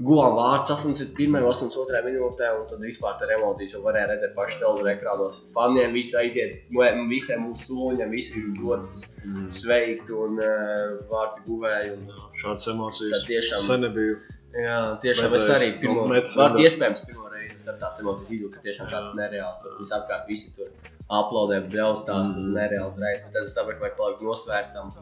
guvām 0.02 0.34
vārds 0.36 0.70
81. 0.74 1.36
un 1.40 1.46
82. 1.48 2.02
minūtē, 2.04 2.48
un 2.60 2.66
tad 2.68 2.82
vispār 2.84 3.16
ar 3.24 3.30
emocijas 3.38 3.72
jau 3.72 3.80
varēja 3.84 4.10
redzēt 4.12 4.34
pašu 4.36 4.58
televizoru 4.60 4.90
ekrānos. 4.92 5.38
Faniem 5.56 5.92
visi 5.96 6.16
aiziet, 6.20 6.66
visiem 7.08 7.46
mūsu 7.46 7.70
soļiem, 7.70 8.10
visi 8.12 8.36
ir 8.38 8.50
ļoti 8.60 9.14
Mm. 9.26 9.46
sveikti 9.50 10.12
un 10.12 10.38
uh, 10.38 10.98
vārti 11.10 11.40
guvēji. 11.48 11.92
Un, 11.96 12.02
Jā, 12.06 12.26
Šādas 12.42 12.68
emocijas. 12.74 13.24
Tiešām- 13.26 13.62
Sen 13.66 13.80
nebija. 13.80 14.16
Jā, 14.56 14.76
tiešām 15.02 15.30
Vajadzēs 15.32 15.48
es 15.48 15.60
arī 15.60 15.80
pirmo 15.80 16.02
no 16.06 16.08
metas 16.14 16.36
reizi, 16.36 16.48
rindas. 16.54 16.72
iespējams, 16.72 17.06
pirmo 17.06 17.28
reizi 17.32 17.68
ar 17.68 17.74
tādas 17.80 18.00
emocijas 18.00 18.30
izjūtu, 18.30 18.52
ka 18.54 18.60
tiešām 18.68 18.86
tāds 18.92 19.14
nereāls. 19.16 19.58
Tur 19.62 19.72
visapkārt 19.80 20.28
visi 20.28 20.52
tur 20.56 20.68
aplaudē, 21.10 21.58
bļaustās, 21.72 22.30
tur 22.34 22.42
Mm. 22.44 22.54
nereāli 22.54 22.92
drēs. 23.00 23.24
Bet 23.24 23.32
tad 23.32 23.42
es 23.44 23.54
saprotu, 23.56 23.80
vajag 23.80 23.96
palikt 23.96 24.22
nosvērtam, 24.22 24.92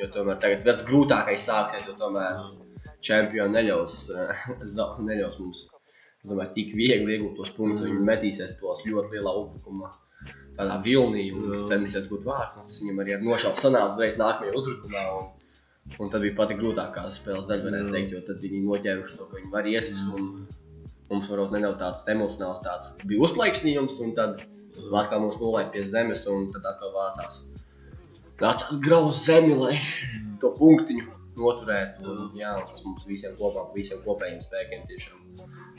jo 0.00 0.06
tomēr 0.16 0.40
tagad 0.40 0.64
tas 0.64 0.82
grūtākais 0.82 1.44
sāksies, 1.48 1.86
jo 1.86 1.94
tomēr 1.94 2.34
čempioni 3.06 3.56
neļaus, 3.56 3.96
eh, 4.14 4.44
neļaus 5.08 5.40
mums, 5.40 5.64
domāju, 6.26 6.54
tik 6.58 6.76
viegli 6.78 7.16
iegūt 7.16 7.36
tos 7.40 7.52
punktus. 7.56 7.88
Viņi 7.88 8.06
metīsies 8.12 8.56
tos 8.60 8.84
ļoti 8.86 9.16
lielā 9.16 9.34
uzbrukumā. 9.42 9.92
Tādā 10.60 10.80
vilnī 10.84 11.30
un 11.32 11.66
centīsies 11.70 12.08
būt 12.10 12.26
vārds. 12.26 12.58
un 12.60 12.68
Tas 12.68 12.80
viņam 12.82 13.04
arī 13.04 13.16
ar 13.16 13.26
nošāvu 13.26 13.60
sanāca 13.60 13.94
uzreiz 13.94 14.18
nākamajā 14.20 14.56
uzbrukumā. 14.62 15.04
Un, 15.18 15.28
Un 15.98 16.06
tad 16.12 16.22
bija 16.22 16.36
pati 16.38 16.54
grūtākā 16.54 17.02
spēles 17.10 17.48
daļa, 17.48 17.64
varētu 17.66 17.92
teikt, 17.94 18.12
jo 18.14 18.18
tad 18.22 18.42
viņi 18.44 18.60
noķēruši 18.62 19.16
to, 19.18 19.24
ka 19.26 19.38
viņi 19.40 19.48
var 19.50 19.66
iesist. 19.66 20.12
un 20.14 20.28
Mums 21.10 21.26
varbūt 21.26 21.54
nedaudz 21.56 21.80
tāds 21.80 22.04
emocionāls 22.12 22.60
tāds 22.62 22.92
bija 23.10 23.24
uzplaiksnījums, 23.26 23.96
un 24.04 24.12
tad 24.14 24.44
atkal 25.00 25.24
mums 25.24 25.40
nolaida 25.40 25.72
pie 25.74 25.82
zemes, 25.92 26.22
un 26.30 26.44
tad 26.54 26.68
atkal 26.70 26.92
vācās. 26.94 27.40
Vācās 28.38 28.78
grauz 28.84 29.18
zemi, 29.24 29.56
lai 29.58 29.80
to 30.44 30.52
punktiņu 30.60 31.08
noturētu. 31.40 32.06
Un, 32.06 32.30
jā, 32.38 32.54
tas 32.70 32.84
mums 32.86 33.08
visiem 33.08 33.36
kopā, 33.40 33.66
visiem 33.74 34.02
kopējiem 34.06 34.40
spēkiem 34.44 34.86
tiešām 34.90 35.20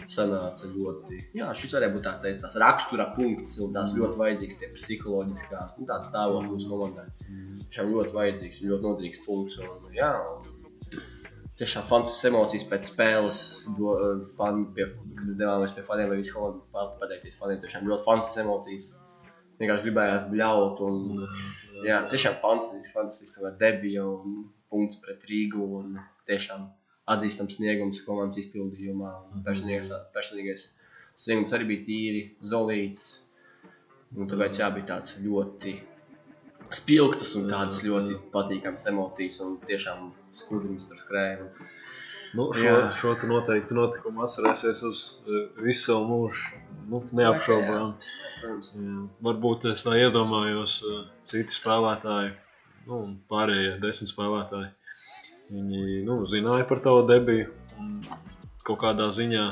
sanāca 0.10 0.70
ļoti. 0.72 1.20
Jā, 1.38 1.50
šis 1.58 1.76
varēja 1.76 1.94
būt 1.96 2.08
tāds, 2.08 2.44
tās 2.44 2.58
rakstura 2.60 3.10
punkts 3.16 3.58
un 3.64 3.76
tās 3.76 3.94
ļoti 3.98 4.20
vajadzīgs 4.22 4.60
tie 4.62 4.72
psiholoģiskās, 4.76 5.78
nu, 5.80 5.88
tāds 5.90 6.10
stāvoklis 6.10 6.52
mūsu 6.56 6.72
komandai. 6.72 7.08
Tiešām 7.68 7.92
ļoti 7.96 8.18
vajadzīgs, 8.18 8.62
un 8.62 8.74
ļoti 8.74 8.88
noderīgs 8.88 9.22
punkts. 9.28 9.60
Un, 9.62 9.92
jā, 9.96 10.12
un 10.32 10.52
tiešām 11.62 11.86
fantastiskas 11.90 12.32
emocijas 12.32 12.66
pēc 12.72 12.90
spēles, 12.90 13.44
do, 13.78 13.94
fan, 14.38 14.66
pie, 14.76 14.90
mēs 15.20 15.38
devāmies 15.40 15.76
pie 15.76 15.86
faniem, 15.88 16.10
lai 16.12 16.22
visi 16.22 16.34
komandi 16.34 16.64
pateikties 17.04 17.38
faniem, 17.40 17.62
tiešām 17.64 17.88
ļoti 17.90 18.08
fantastiskas 18.08 18.46
emocijas. 18.46 18.90
Vienkārši 19.62 19.86
gribējās 19.86 20.24
bļaut 20.32 20.80
un, 20.88 21.28
jā, 21.86 22.00
tiešām 22.10 22.40
fantastisks, 22.42 22.96
fantastisks, 22.96 23.38
tomēr 23.38 23.60
debija 23.62 24.08
un 24.10 24.42
punkts 24.72 25.02
pret 25.04 25.26
Rīgu 25.30 25.68
un 25.80 26.00
tiešām 26.30 26.70
atzīstams 27.12 27.58
sniegums 27.58 28.02
komandas 28.06 28.40
izpildījumā. 28.42 29.12
Personīgais, 29.46 29.92
personīgais 30.16 30.68
sniegums 31.20 31.56
arī 31.58 31.70
bija 31.74 31.88
tīri, 31.90 32.24
zolīts. 32.54 33.08
Un 34.18 34.28
tāpēc 34.28 34.60
jā, 34.60 34.68
bija 34.76 34.90
tāds 34.96 35.16
ļoti 35.24 35.78
spilgtas 36.76 37.32
un 37.40 37.48
tādas 37.52 37.80
ļoti 37.84 38.18
patīkamas 38.34 38.88
emocijas 38.92 39.40
un 39.44 39.56
tiešām 39.68 40.12
skudrums 40.40 40.88
tur 40.90 41.00
skrēja. 41.00 41.48
Nu, 42.32 42.48
šo, 42.56 42.76
šo 42.96 43.14
te 43.20 43.28
noteikti 43.28 43.76
notikumu 43.76 44.24
atcerēsies 44.24 44.84
uz 44.88 45.00
uh, 45.28 45.42
visu 45.60 45.90
savu 45.90 46.06
mūžu. 46.08 46.60
Nu, 46.92 47.02
neapšaubām. 47.16 47.92
Jā, 48.44 48.54
varbūt 49.28 49.68
es 49.74 49.84
tā 49.84 49.98
iedomājos, 50.00 50.78
uh, 50.88 51.02
citi 51.28 51.56
spēlētāji, 51.56 52.32
nu, 52.88 53.02
pārējie 53.32 53.78
desmit 53.84 54.12
spēlētāji 54.14 54.72
Viņi 55.52 56.06
nu, 56.08 56.22
zināja 56.32 56.64
par 56.70 56.80
tavu 56.84 57.04
debiju. 57.10 57.50
Kaut 58.64 58.78
kādā 58.84 59.10
ziņā, 59.16 59.44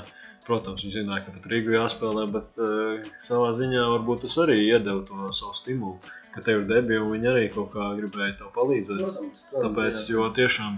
protams, 0.47 0.85
viņi 0.85 1.01
zināja, 1.01 1.25
ka 1.25 1.33
pat 1.35 1.47
Rīgā 1.51 1.73
jāspēlē, 1.75 2.23
bet 2.31 2.51
uh, 2.61 3.09
savā 3.25 3.49
ziņā 3.57 3.87
varbūt 3.95 4.23
tas 4.23 4.37
arī 4.45 4.55
iedeva 4.61 5.01
to 5.07 5.31
savu 5.35 5.57
stimulu, 5.57 6.13
ka 6.35 6.43
tev 6.45 6.61
ir 6.61 6.69
debija 6.69 7.01
un 7.03 7.11
viņi 7.17 7.31
arī 7.33 7.43
kaut 7.55 7.73
kā 7.73 7.89
gribēja 7.97 8.37
tev 8.39 8.53
palīdzēt. 8.55 9.01
Protams, 9.01 9.43
protams, 9.49 9.65
Tāpēc, 9.65 9.99
jā. 10.05 10.13
jo 10.15 10.29
tiešām 10.39 10.77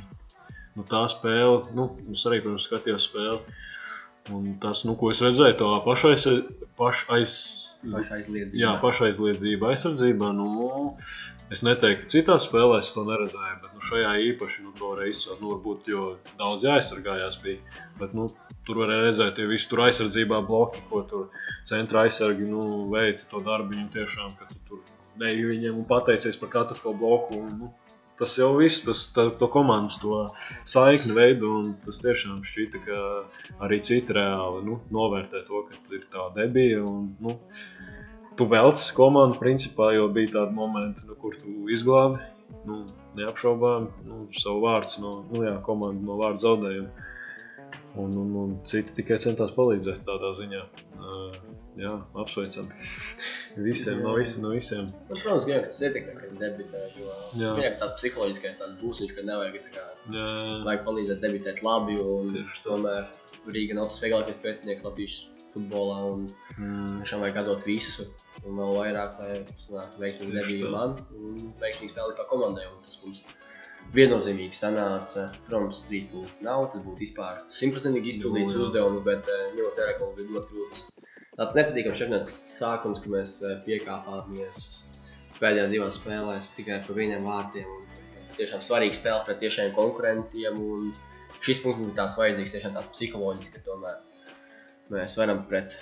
nu, 0.79 0.87
tā 0.95 1.03
spēle, 1.11 1.59
nu, 1.77 1.89
es 2.15 2.25
arī, 2.29 2.41
protams, 2.47 2.65
skatījos 2.71 3.09
spēli. 3.11 3.59
Un 4.29 4.51
tas, 4.61 4.83
nu, 4.85 4.93
ko 4.99 5.09
es 5.11 5.19
redzēju, 5.25 5.55
tā 5.57 5.67
pašais, 5.85 6.27
pašais, 6.77 7.33
Pašaizliedzība. 7.81 8.59
jā, 8.61 8.71
pašaizliedzība 8.83 9.71
aizsardzībā. 9.73 10.27
Nu, 10.37 10.91
es 11.51 11.63
neteiktu, 11.65 12.05
citās 12.13 12.45
spēlēs 12.45 12.91
to 12.93 13.01
neredzēju, 13.07 13.55
bet 13.63 13.73
nu, 13.73 13.81
šajā 13.87 14.11
īpaši 14.29 14.61
nu, 14.67 14.75
to 14.77 14.91
varēja 14.93 15.15
izcelt. 15.15 15.41
Nu, 15.41 15.55
varbūt 15.55 15.89
jo 15.89 16.03
daudz 16.37 16.67
jāaizsargājās 16.67 17.39
bija. 17.41 17.81
Bet, 17.97 18.13
nu, 18.13 18.29
tur 18.69 18.83
varēja 18.83 19.07
redzēt, 19.09 19.41
ja 19.41 19.49
visi 19.49 19.69
tur 19.71 19.81
aizsardzībā 19.87 20.43
bloki, 20.45 20.85
ko 20.91 21.01
tur 21.09 21.27
centra 21.65 22.05
aizsargi 22.05 22.45
nu, 22.45 22.67
veica 22.93 23.25
to 23.33 23.41
darbu. 23.49 23.73
Viņam 23.73 23.89
tiešām, 23.97 24.37
ka 24.37 24.45
tu 24.53 24.61
tur 24.69 24.85
neju 25.25 25.49
viņiem 25.55 25.81
un 25.81 25.89
pateicies 25.89 26.37
par 26.37 26.53
katru 26.53 26.77
to 26.85 26.93
bloku. 26.93 27.41
Un, 27.41 27.57
nu, 27.65 27.73
tas 28.19 28.35
jau 28.37 28.51
viss, 28.57 28.83
tas 28.85 29.03
tā, 29.15 29.27
to 29.39 29.47
komandas 29.51 29.97
to 30.01 30.23
saikni 30.69 31.15
veido, 31.17 31.51
tas 31.85 32.01
tiešām 32.03 32.41
šķita, 32.47 32.81
ka 32.85 32.99
arī 33.65 33.81
citi 33.85 34.15
reāli 34.17 34.65
nu, 34.67 34.79
novērtē 34.93 35.43
to, 35.47 35.63
ka 35.69 35.79
ir 35.95 36.07
tā 36.13 36.27
debija. 36.37 36.83
Un, 36.85 37.11
nu, 37.23 37.37
tu 38.39 38.47
velc 38.51 38.83
komandu, 38.97 39.39
principā, 39.41 39.91
jo 39.97 40.09
bija 40.13 40.35
tādi 40.37 40.57
momenti, 40.57 41.07
nu, 41.09 41.17
kur 41.21 41.35
tu 41.37 41.69
izglābi, 41.73 42.21
nu, 42.67 42.83
neapšaubām, 43.19 43.87
nu, 44.07 44.25
savu 44.37 44.65
vārdu 44.65 45.03
no, 45.03 45.15
nu, 45.31 45.45
jā, 45.47 45.57
no 45.61 46.19
vārdu 46.21 46.45
zaudējuma. 46.45 47.09
Un, 47.99 48.13
un, 48.15 48.35
un 48.39 48.51
citi 48.71 48.93
tikai 48.95 49.17
centās 49.19 49.51
palīdzēt 49.55 50.05
tādā 50.07 50.31
ziņā. 50.37 50.61
Uh, 50.95 51.33
jā, 51.79 51.91
apsveicam. 52.23 52.69
visiem, 53.67 53.99
no 54.05 54.13
visiem, 54.15 54.45
no 54.45 54.53
visiem. 54.53 54.91
Nu, 55.09 55.17
protams, 55.17 55.47
ka 55.49 55.59
tas 55.65 55.81
ietekmē, 55.83 56.13
kad 56.21 56.37
debitē, 56.39 56.83
jo 56.95 57.09
Jā. 57.35 57.51
viņam 57.57 57.75
tāds 57.81 57.97
psiholoģiskais 57.99 58.61
tāds 58.61 58.77
būsiņš, 58.79 59.11
ka 59.17 59.25
nevajag 59.27 59.59
tā 59.65 59.73
kā, 59.75 59.83
Jā, 60.15 60.29
vajag 60.67 60.87
palīdzēt 60.87 61.25
debitēt 61.25 61.61
labi, 61.67 61.97
un 61.99 62.31
Tieši 62.37 62.63
tomēr 62.67 63.11
Rīga 63.51 63.77
nav 63.77 63.91
tas 63.91 64.01
vieglākais 64.03 64.39
pretinieks 64.41 64.85
Latvijas 64.85 65.19
futbolā, 65.51 65.99
un 66.13 66.27
mm, 66.55 67.01
tiešām 67.01 67.25
vajag 67.25 67.41
atdot 67.43 67.67
visu, 67.67 68.07
un 68.45 68.59
vēl 68.61 68.75
vairāk, 68.77 69.19
lai 69.19 69.37
sanāktu 69.65 70.03
veiksmīgi 70.05 70.61
tā. 70.63 70.71
man, 70.71 70.99
un 71.17 71.51
veiksmīgi 71.59 71.91
spēlēt 71.91 72.19
kā 72.19 72.27
komandai, 72.29 72.67
un 72.71 72.83
tas 72.85 73.01
mums 73.03 73.23
viennozīmīgi 73.95 74.57
sanāca. 74.57 75.27
Protams, 75.47 75.83
trīs 75.89 76.07
punkti 76.11 76.47
nav, 76.47 76.69
tas 76.73 76.85
būtu 76.85 77.03
vispār 77.03 77.43
simtprocentīgi 77.59 78.15
izpildīts 78.15 78.55
Nu, 78.55 78.65
uzdevums, 78.67 79.03
bet 79.07 79.29
eh, 79.31 79.45
ņemot 79.57 79.81
vērā, 79.81 79.97
ka 79.97 80.05
mums 80.05 80.17
bija 80.19 80.35
ļoti 80.37 80.57
grūts. 80.57 80.87
Tāds 81.37 81.57
nepatīkams 81.57 82.01
šeit 82.01 82.31
sākums, 82.31 83.03
ka 83.03 83.13
mēs 83.13 83.37
eh, 83.43 83.59
piekāpāmies 83.67 84.65
pēdējās 85.41 85.71
divās 85.73 86.01
spēlēs 86.01 86.51
tikai 86.57 86.83
par 86.87 86.99
vieniem 86.99 87.25
vārtiem. 87.25 87.71
Tiešām 88.37 88.61
svarīgi 88.63 88.99
spēlēt 88.99 89.27
pret 89.27 89.41
tiešiem 89.41 89.73
konkurentiem. 89.75 90.59
un 90.61 90.91
Šis 91.41 91.63
punkts 91.63 91.81
bija 91.81 91.97
tāds 92.03 92.15
vajadzīgs, 92.19 92.51
tiešām 92.53 92.75
tāds 92.75 92.91
psiholoģiski, 92.93 93.55
ka 93.55 93.63
tomēr 93.65 93.95
mēs 94.93 95.15
varam 95.17 95.39
pret, 95.49 95.73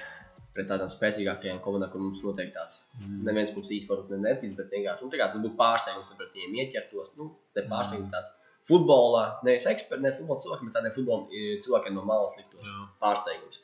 pret 0.56 0.68
tādām 0.72 0.90
spēcīgākajām 0.92 1.62
komandām, 1.64 1.92
kur 1.94 2.02
mums 2.04 2.22
noteikti 2.26 2.56
tāds 2.58 2.82
neviens 3.26 3.54
mums 3.56 3.72
varbūt 3.90 4.14
ne 4.16 4.20
netic, 4.26 4.56
bet 4.58 4.74
vienkārši 4.74 5.06
nu, 5.06 5.12
kā 5.14 5.30
tas 5.30 5.42
būtu 5.44 5.58
pārsteigums, 5.60 6.12
ja 6.12 6.20
pret 6.20 6.36
viņiem 6.36 6.60
ieķertos. 6.64 7.16
Nu, 7.20 7.32
te 7.56 7.66
pārsteigums 7.70 8.14
tāds 8.14 8.36
futbolā, 8.70 9.24
nevis 9.46 9.66
eksperti, 9.70 10.06
ne 10.06 10.14
futbola 10.18 10.44
cilvēki, 10.44 10.68
bet 10.68 10.78
tādiem 10.78 10.96
futbola 10.96 11.28
eh, 11.34 11.58
cilvēkiem 11.64 11.98
no 11.98 12.06
malas 12.08 12.36
liktos 12.38 12.70
Jā. 12.70 12.86
pārsteigums. 13.02 13.62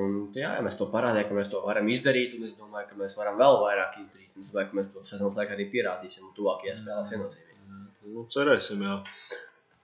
Un, 0.00 0.18
jā, 0.36 0.52
ja 0.54 0.62
mēs 0.62 0.76
to 0.78 0.86
parādījām, 0.92 1.26
ka 1.26 1.36
mēs 1.40 1.48
to 1.50 1.60
varam 1.64 1.88
izdarīt, 1.90 2.36
un 2.38 2.46
es 2.46 2.52
domāju, 2.58 2.92
ka 2.92 2.98
mēs 3.00 3.16
varam 3.18 3.40
vēl 3.40 3.56
vairāk 3.64 3.96
izdarīt. 3.98 4.30
Es 4.38 4.52
domāju, 4.52 4.68
ka 4.70 4.78
mēs 4.78 4.90
to 4.94 5.02
sezonas 5.08 5.40
laikā 5.40 5.56
arī 5.56 5.66
pierādīsim, 5.72 6.28
un 6.28 6.36
tuvākajās 6.36 6.84
spēlēs 6.84 7.10
viennozīmīgi. 7.10 7.48
Nu, 8.10 8.22
cerēsim, 8.30 8.84
jā. 8.86 9.00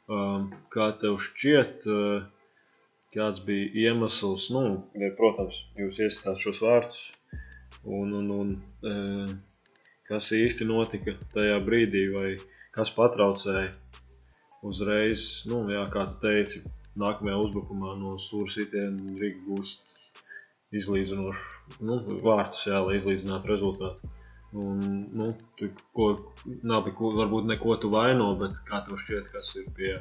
Um, 0.06 0.46
kā 0.70 0.92
tev 1.02 1.18
šķiet, 1.18 1.88
uh, 1.90 2.28
kāds 3.16 3.42
bija 3.46 3.88
iemesls, 3.88 4.50
nu, 4.54 4.64
ja, 5.00 5.10
protams, 5.18 5.62
jūs 5.80 6.00
iestāstāt 6.04 6.42
šos 6.42 6.62
vārdus, 6.64 7.02
un, 7.84 8.12
un, 8.20 8.30
un 8.36 8.54
uh, 8.86 9.34
kas 10.08 10.30
īsti 10.36 10.68
notika 10.68 11.16
tajā 11.34 11.58
brīdī, 11.66 12.06
vai 12.14 12.34
kas 12.76 12.92
patraucēja 12.94 13.72
uzreiz, 14.66 15.26
nu, 15.50 15.62
jā, 15.72 15.84
kā 15.92 16.06
tu 16.10 16.20
teici, 16.26 16.62
nākamajā 17.00 17.38
uzbrukumā 17.46 17.94
no 18.00 18.16
stūra 18.20 18.52
sitiena 18.52 19.16
Rīga 19.20 19.42
gūst 19.46 19.82
izlīdzinošu 20.76 21.82
nu, 21.86 21.98
vārdus, 22.24 22.66
jā, 22.68 22.80
lai 22.82 22.98
izlīdzinātu 23.00 23.52
rezultātu. 23.52 24.12
Un, 24.56 24.80
nu, 25.18 25.30
tu, 25.58 25.68
ko, 25.96 26.12
nav 26.64 26.86
varbūt 26.88 27.48
neko 27.50 27.76
tu 27.82 27.90
vaino, 27.92 28.30
bet 28.40 28.56
kā 28.68 28.80
tev 28.86 29.00
šķiet, 29.02 29.32
kas 29.34 29.52
ir 29.60 29.66
pie 29.76 29.96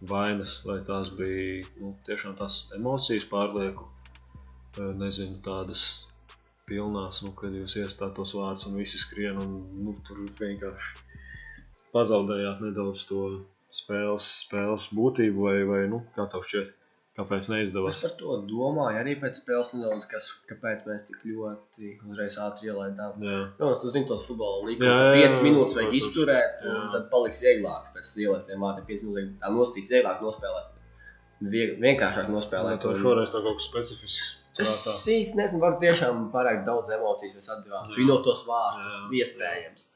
vainas, 0.00 0.60
vai 0.64 0.78
tās 0.86 1.10
bija 1.16 1.66
nu, 1.80 1.94
tiešām 2.06 2.36
tās 2.38 2.62
emocijas 2.76 3.26
pārlieku, 3.30 3.86
eh, 4.78 4.92
nezinu, 5.02 5.40
tādas 5.44 5.84
pilnās, 6.70 7.22
nu, 7.26 7.32
kad 7.36 7.54
jūs 7.54 7.76
iestāt 7.82 8.14
tos 8.16 8.34
vārdus 8.38 8.68
un 8.70 8.78
visi 8.78 9.00
skrien 9.02 9.40
un 9.42 9.56
nu, 9.84 9.96
tur 10.06 10.22
vienkārši 10.40 11.08
pazaudējāt 11.94 12.62
nedaudz 12.62 13.04
to 13.08 13.24
spēles, 13.74 14.26
spēles 14.46 14.88
būtību, 14.94 15.46
vai, 15.48 15.56
vai 15.66 15.80
nu, 15.90 16.04
kā 16.14 16.26
tev 16.30 16.46
šķiet, 16.46 16.72
kāpēc 17.18 17.36
Es 17.42 17.48
neizdevās? 17.52 17.96
par 18.02 18.12
to 18.20 18.36
domāju 18.48 19.00
arī 19.02 19.14
pēc 19.20 19.40
spēles 19.42 19.72
nedaudz, 19.76 20.06
kas, 20.10 20.28
kāpēc 20.50 20.84
mēs 20.88 21.06
tik 21.08 21.18
ļoti 21.26 21.90
uzreiz 22.10 22.36
ātri 22.40 22.70
ielaidām. 22.70 23.18
Protams, 23.58 23.80
tu 23.82 23.88
zini 23.96 24.06
tos 24.08 24.24
futbola 24.28 24.64
līnijas, 24.68 24.80
ka 24.80 25.16
jā, 25.18 25.28
5 25.30 25.38
jā, 25.38 25.44
minūtes 25.48 25.76
vajag 25.78 25.90
protams. 25.90 26.04
izturēt, 26.06 26.60
un 26.64 26.76
Jā. 26.76 26.90
tad 26.94 27.08
paliks 27.12 27.40
vieglāk 27.44 27.90
pēc 27.96 28.12
ielas 28.24 28.46
tiem 28.46 28.60
vārtiem. 28.66 28.86
5 28.92 29.06
minūtes 29.08 29.38
tā 29.42 29.52
nosacīt, 29.56 29.90
vieglāk 29.94 30.22
nospēlēt. 30.24 30.76
Vieg, 31.40 31.78
vienkāršāk 31.80 32.28
nospēlēt. 32.28 32.80
tev 32.82 32.90
un- 32.94 33.00
šoreiz 33.04 33.30
tā 33.32 33.40
kaut 33.42 33.56
kas 33.60 33.68
specifisks. 33.70 34.36
Es 34.60 35.06
īsti 35.08 35.36
nezinu, 35.38 35.60
var 35.60 35.78
tiešām 35.80 36.30
pārāk 36.32 36.64
daudz 36.66 36.90
emociju 36.90 37.32
mēs 37.36 37.48
atdevām. 37.48 37.86
Svinot 37.86 38.24
tos 38.24 38.42
vārdus, 38.46 38.96
iespējams. 39.14 39.90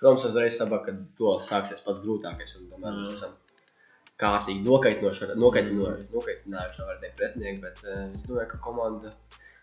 Protams, 0.00 0.24
uzreiz 0.24 0.56
saprotu, 0.56 0.84
ka 0.86 0.92
to 1.18 1.34
sāksies 1.44 1.84
pats 1.84 2.00
grūtākais. 2.00 2.56
Un 2.58 2.70
tomēr 2.72 2.96
mēs 2.96 3.12
esam 3.12 3.30
kārtīgi 4.20 4.64
nokaitinoši, 4.66 5.30
nokaitinoši, 6.14 6.86
ar 6.86 7.00
tiem 7.02 7.16
pretiniekiem. 7.18 7.60
Bet 7.64 7.82
eh, 7.84 8.06
es 8.14 8.22
domāju, 8.28 8.48
ka 8.54 8.58
komanda 8.68 9.12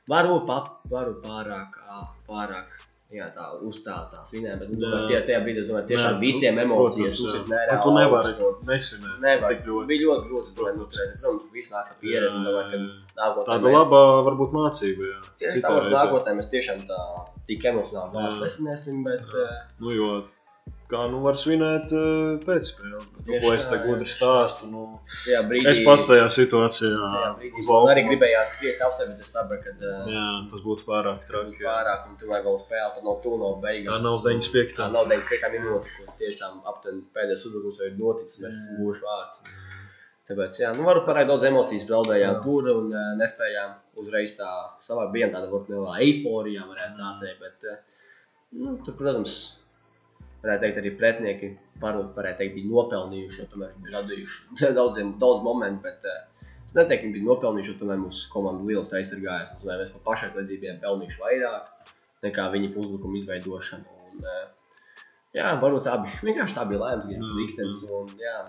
varbūt 0.10 0.46
pa- 0.50 0.80
varbūt 0.92 1.24
pārāk, 1.26 1.80
pārāk. 2.28 2.84
Jā, 3.08 3.30
tā 3.32 3.46
uzstāta 3.64 4.18
tās 4.18 4.34
vinēja, 4.36 4.58
bet 4.60 4.68
nu, 4.74 4.82
domāju, 4.82 5.06
tie, 5.08 5.20
tajā 5.30 5.38
brīdī 5.46 5.62
es 5.62 5.68
domāju, 5.70 5.86
tiešām 5.94 6.16
Jā, 6.18 6.20
visiem 6.20 6.58
nu, 6.58 6.62
emocijas 6.66 7.16
protams, 7.16 7.38
Un 7.40 7.54
nereāli. 7.54 7.84
tu 7.86 7.92
nevari 7.96 8.34
un 8.48 8.58
nesvinēt. 8.68 9.14
Nevar. 9.24 9.54
ļoti. 9.68 9.86
Bija 9.88 10.02
ļoti 10.02 10.26
grūti. 10.28 10.48
es 10.52 10.58
domāju, 10.58 10.76
Protams. 10.82 11.22
Protams, 11.22 11.46
viss 11.54 11.72
nāks 11.72 11.94
ar 11.94 11.98
pieredzi. 12.02 12.42
domāju, 12.48 12.82
nākotnē 13.22 13.48
Tāda 13.48 13.64
mēs- 13.64 13.78
laba 13.80 14.02
varbūt 14.28 14.52
mācība. 14.58 15.08
Jā. 15.14 15.20
Tieši 15.40 15.62
tā, 15.64 15.72
reizē. 15.78 15.94
nākotnē 15.96 16.34
mēs 16.42 16.52
tiešām 16.52 16.84
tā 16.92 17.00
tik 17.48 17.64
emocionāli 17.72 18.12
vairs 18.18 18.36
Jā. 18.36 18.44
nesināsim, 18.44 19.00
bet 19.08 19.24
Jā. 19.40 19.48
Nu, 19.80 19.90
jo 19.96 20.10
kā 20.92 21.04
nu 21.12 21.20
var 21.24 21.36
svinēt 21.40 21.92
uh, 21.96 22.38
pēc 22.44 22.70
spēles. 22.72 23.06
Bet, 23.16 23.28
nu, 23.30 23.40
ko 23.44 23.52
es 23.56 23.66
te 23.68 23.76
jā, 23.76 23.82
gudri 23.84 24.08
stāstu? 24.12 24.70
Nu, 24.72 24.86
Tajā 25.26 25.42
brīdī, 25.50 25.68
es 25.74 25.82
pats 25.86 26.06
tajā 26.08 26.30
situācijā 26.38 26.94
tajā 27.02 27.32
brīdī 27.42 27.62
uz 27.62 27.70
man 27.72 27.92
arī 27.94 28.06
gribējās 28.08 28.54
skriet 28.56 28.82
apsevi, 28.88 29.12
bet 29.14 29.26
es 29.28 29.34
sapratu, 29.36 29.68
ka 29.68 29.76
uh, 29.92 30.08
Jā, 30.14 30.26
tas 30.54 30.64
būtu 30.66 30.88
pārāk 30.88 31.28
traki. 31.30 31.58
jā. 31.60 31.68
pārāk, 31.68 32.08
un 32.12 32.18
tu 32.22 32.32
vai 32.32 32.42
vēl 32.48 32.60
spēlē, 32.64 32.90
tad 32.96 33.08
nav 33.10 33.20
tu 33.26 33.36
no 33.42 33.54
beigās. 33.64 33.92
Tā 33.94 34.00
nav 34.08 34.24
95. 34.26 34.76
Tā 34.80 34.90
nav 34.96 35.12
95. 35.12 35.54
minūte, 35.58 35.94
kur 36.00 36.16
tiešām 36.24 36.64
aptuveni 36.74 37.06
pēdējais 37.18 37.48
uzbrukums 37.52 37.80
jau 37.84 37.92
ir 37.92 38.00
noticis, 38.02 38.40
mēs 38.44 38.60
esam 38.62 38.82
gūši 38.84 39.08
vārds. 39.08 39.56
Tāpēc, 40.28 40.58
jā, 40.60 40.74
nu, 40.76 40.84
varu 40.84 41.06
parādīt 41.08 41.30
daudz 41.32 41.46
emociju, 41.48 41.84
zaudējām 41.88 42.34
Jā. 42.34 42.40
tur 42.44 42.66
un 42.74 42.90
uh, 42.92 43.04
nespējām 43.16 43.78
uzreiz 44.02 44.34
tā 44.36 44.48
savā 44.84 45.06
bijām 45.14 45.32
tāda 45.32 45.48
varbūt 45.48 45.70
nelielā 45.72 45.94
eiforijā, 46.04 46.66
varētu 46.68 47.00
tā 47.00 47.12
teikt. 47.22 47.46
Bet, 47.46 47.70
uh, 47.72 47.78
nu, 48.60 48.74
tur, 48.84 48.98
protams, 49.00 49.38
varētu 50.44 50.64
teikt, 50.64 50.80
arī 50.82 50.92
pretinieki 51.00 51.52
varbūt 51.82 52.18
varētu 52.18 52.42
teikt, 52.42 52.56
bija 52.58 52.72
nopelnījuši, 52.72 53.42
jo 53.42 53.48
tomēr 53.54 53.74
ir 53.74 53.96
radījuši 53.98 54.72
daudziem, 54.80 55.16
daudz 55.22 55.46
momentu, 55.46 55.84
bet 55.86 56.06
uh, 56.08 56.52
es 56.66 56.76
neteiktu, 56.78 57.02
ka 57.02 57.08
viņi 57.08 57.16
bija 57.18 57.30
nopelnījuši, 57.32 57.74
jo 57.74 57.80
tomēr 57.82 58.04
mūsu 58.04 58.30
komanda 58.34 58.68
liels 58.70 58.94
aizsargājas, 59.00 59.56
un 59.56 59.64
tomēr 59.64 59.84
mēs 59.84 59.96
pa 59.96 60.04
pašaizliedzību 60.12 60.64
bijām 60.66 60.80
pelnījuši 60.86 61.24
vairāk 61.26 61.92
nekā 62.28 62.48
viņa 62.54 62.72
uzbrukuma 62.74 63.20
izveidošana. 63.22 64.00
Un, 64.08 64.24
uh, 64.24 64.80
jā, 65.38 65.52
varbūt 65.62 65.86
tā 65.90 66.00
bija, 66.06 66.24
vienkārši 66.30 66.58
tā 66.58 66.66
bija 66.70 66.86
lēmums, 66.86 67.12
Jā, 67.14 67.22
bija 67.22 67.42
liktenis, 67.44 67.84
un 68.00 68.16
jā, 68.22 68.40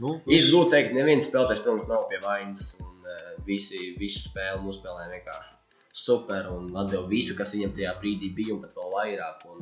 Nu, 0.00 0.14
Īsti 0.32 0.48
grūti 0.48 0.72
teikt, 0.72 0.94
neviens 0.96 1.26
spēlētājs, 1.28 1.60
protams, 1.60 1.88
nav 1.90 2.06
pie 2.08 2.20
vainas. 2.22 2.70
Un, 2.80 2.94
uh, 3.04 3.32
visi, 3.44 3.90
visi 4.00 4.22
spēli 4.24 4.62
nospēlēja 4.64 5.10
vienkārši 5.12 5.58
super 6.00 6.48
un 6.54 6.70
atdeva 6.80 7.04
visu, 7.10 7.34
kas 7.36 7.52
viņam 7.56 7.74
tajā 7.76 7.92
brīdī 8.00 8.30
bija, 8.36 8.54
un 8.54 8.62
pat 8.62 8.72
vēl 8.78 8.94
vairāk. 8.94 9.44
Un 9.52 9.60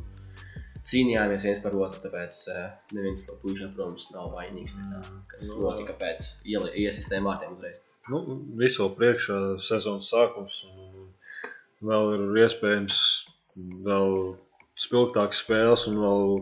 cīnījāmies 0.88 1.44
viens 1.46 1.60
par 1.64 1.76
otru, 1.76 2.00
tāpēc 2.04 2.40
uh, 2.52 2.68
neviens 2.96 3.24
no 3.28 3.36
puišiem, 3.42 3.74
protams, 3.76 4.08
nav 4.14 4.30
vainīgs 4.36 4.74
pie 4.76 4.86
tā, 4.88 5.02
kas 5.32 5.46
Nu, 5.50 5.60
notika 5.66 5.96
pēc 6.00 6.28
iesistēm 6.48 7.28
vārtiem 7.28 7.56
uzreiz. 7.56 7.82
nu, 8.08 8.22
visu 8.60 8.88
priekšā 8.96 9.38
sezonas 9.66 10.08
sākums. 10.12 10.62
Un 10.72 11.10
vēl 11.90 12.14
ir 12.16 12.40
iespējams 12.44 13.02
vēl 13.84 14.16
spilgtākas 14.78 15.42
spēles 15.44 15.86
un 15.90 16.00
vēl 16.02 16.34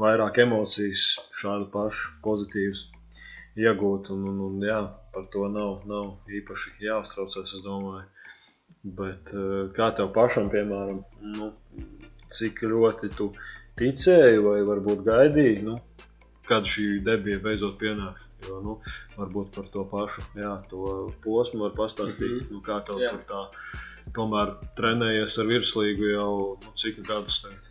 vairāk 0.00 0.38
emocijas 0.44 1.04
šādu 1.40 1.68
pašu 1.72 2.14
pozitīvas 2.24 2.86
iegūt. 3.58 4.12
Un, 4.14 4.26
un, 4.30 4.40
un, 4.46 4.62
jā, 4.64 4.80
par 5.14 5.26
to 5.34 5.48
nav, 5.52 5.82
nav 5.90 6.32
īpaši 6.40 6.76
jāuztraucas, 6.86 7.56
es 7.56 7.64
domāju. 7.66 8.06
Bet 8.96 9.32
eh, 9.36 9.66
kā 9.76 9.90
tev 9.96 10.12
pašam, 10.16 10.48
piemēram, 10.52 11.02
nu, 11.34 11.50
cik 12.32 12.62
ļoti 12.70 13.10
tu 13.16 13.32
ticēji 13.78 14.42
vai 14.44 14.58
varbūt 14.66 15.04
gaidīji, 15.06 15.62
nu, 15.68 15.76
kad 16.48 16.66
šī 16.66 17.00
debija 17.06 17.40
beidzot 17.44 17.78
pienāks? 17.80 18.26
Jo, 18.48 18.60
nu, 18.64 18.78
varbūt 19.18 19.52
par 19.54 19.68
to 19.72 19.84
pašu 19.90 20.24
jā, 20.38 20.54
to 20.70 21.10
posmu 21.24 21.66
var 21.66 21.74
pastāstīt, 21.76 22.30
mm 22.30 22.38
-hmm. 22.38 22.52
nu, 22.56 22.62
kā 22.64 22.80
tev 22.86 23.02
Jā. 23.02 23.10
tur 23.10 23.24
tā 23.28 23.42
tomēr 24.16 24.54
trenējies 24.78 25.38
ar 25.42 25.46
virslīgu 25.50 26.10
jau 26.14 26.32
nu, 26.64 26.72
cik 26.82 27.02
gadus. 27.06 27.42
Teikt. 27.44 27.70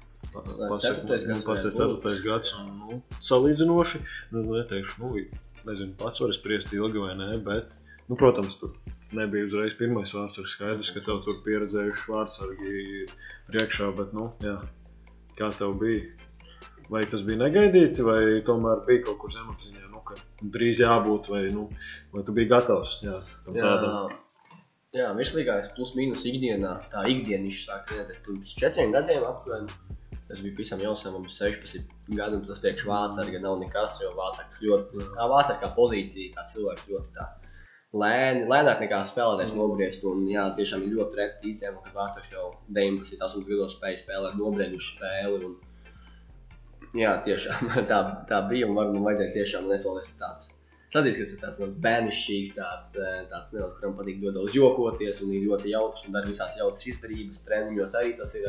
ir 1.65 1.73
varētu 1.73 1.95
būt. 1.95 2.05
4. 2.05 2.23
gads. 2.27 2.53
Un, 2.59 2.67
nu, 2.83 3.01
salīdzinoši, 3.25 4.01
nu, 4.35 4.43
neteikšu, 4.53 5.01
nu, 5.03 5.23
nezinu, 5.65 5.95
pats 5.97 6.21
var 6.21 6.33
spriest 6.37 6.73
ilgi 6.73 7.01
vai 7.01 7.15
nē, 7.17 7.31
bet, 7.45 7.79
nu, 8.07 8.15
protams, 8.19 8.59
tur 8.61 8.75
nebija 9.17 9.47
uzreiz 9.49 9.73
pirmais 9.79 10.13
vārds. 10.13 10.37
Ir 10.37 10.51
skaidrs, 10.51 10.91
ka 10.93 11.03
tev 11.07 11.23
tur 11.25 11.41
pieredzējuši 11.47 12.11
vārdsargi 12.13 13.07
priekšā, 13.49 13.89
bet, 13.97 14.13
nu, 14.13 14.29
jā, 14.45 14.59
kā 15.39 15.49
tev 15.55 15.75
bija? 15.81 16.05
Vai 16.89 17.03
tas 17.09 17.21
bija 17.25 17.37
negaidīti, 17.43 18.05
vai 18.05 18.39
tomēr 18.45 18.81
bija 18.87 19.03
kaut 19.05 19.19
kur 19.21 19.33
zemapziņā, 19.33 19.91
nu, 19.91 20.01
ka 20.05 20.17
drīz 20.55 20.81
jābūt, 20.81 21.29
vai, 21.29 21.43
nu, 21.53 21.67
vai 22.15 22.23
tu 22.25 22.33
biji 22.37 22.49
gatavs 22.49 22.95
jā, 23.05 23.19
tam 23.45 23.57
tādam? 23.59 24.15
Jā, 24.95 25.03
jā 25.03 25.11
virslīgā 25.19 25.59
es 25.61 25.69
plus 25.75 25.93
mīnus 25.97 26.25
ikdienā, 26.29 26.73
tā 26.93 27.05
ikdienišķi 27.13 27.67
sāk 27.67 27.85
trenēties 27.91 28.23
pirms 28.25 28.55
četriem 28.63 28.95
gadiem 28.95 29.27
aptuveni. 29.29 29.77
Tas 30.29 30.41
bija 30.45 30.53
pavisam 30.57 30.81
jauns, 30.81 31.05
man 31.09 31.23
bija 31.25 31.35
16 31.49 32.09
gadi, 32.17 32.37
un 32.37 32.43
tas 32.45 32.59
priekš 32.61 32.85
vācarga 32.89 33.39
nav 33.41 33.55
nekas, 33.61 33.95
jo 34.01 34.11
vācarga 34.17 34.65
ļoti, 34.65 35.05
tā 35.13 35.29
vācarga 35.29 35.61
kā 35.63 35.69
pozīcija, 35.77 36.33
kā 36.35 36.45
cilvēks 36.51 36.89
ļoti 36.89 37.15
tā 37.15 37.29
lēni, 37.93 38.45
lēnāk 38.49 38.83
nekā 38.85 39.01
spēlētājs 39.09 39.55
nobriest, 39.57 40.05
un 40.05 40.27
jā, 40.29 40.45
tiešām 40.57 40.85
ir 40.85 40.93
ļoti 40.99 41.19
reti 41.19 41.53
īstenībā, 41.53 41.81
kad 41.87 41.97
vācargs 41.97 42.35
jau 42.35 42.51
19, 42.69 43.17
18 43.17 43.49
gados 43.49 43.75
spēja 43.77 44.03
spēlēt 44.03 44.37
nobriedušu 44.37 44.95
spēli, 44.97 45.49
un 45.49 47.01
jā, 47.01 47.17
tiešām 47.25 47.73
tā, 47.91 47.99
tā 48.29 48.45
bija, 48.51 48.69
un 48.69 48.77
varbūt 48.77 49.05
vajadzēja 49.09 49.35
tiešām 49.39 49.69
nesolēs 49.71 50.13
tāds 50.21 50.53
Sadīs, 50.89 51.19
kas 51.21 51.31
ir 51.35 51.41
tāds 51.43 51.73
bērnišķīgs, 51.85 52.53
tāds, 52.55 52.95
eh, 52.97 53.17
tāds 53.29 53.51
neliels, 53.53 53.75
kuram 53.77 53.91
patīk 53.99 54.23
daudz 54.25 54.55
jokoties 54.57 55.19
un 55.21 55.35
ir 55.37 55.43
ļoti 55.45 55.73
jautrs 55.75 56.07
un 56.07 56.15
dara 56.15 56.25
visās 56.25 56.55
jautras 56.57 56.87
izdarības, 56.89 57.43
treniņos 57.45 57.93
arī 57.99 58.15
tas 58.17 58.33
ir. 58.39 58.47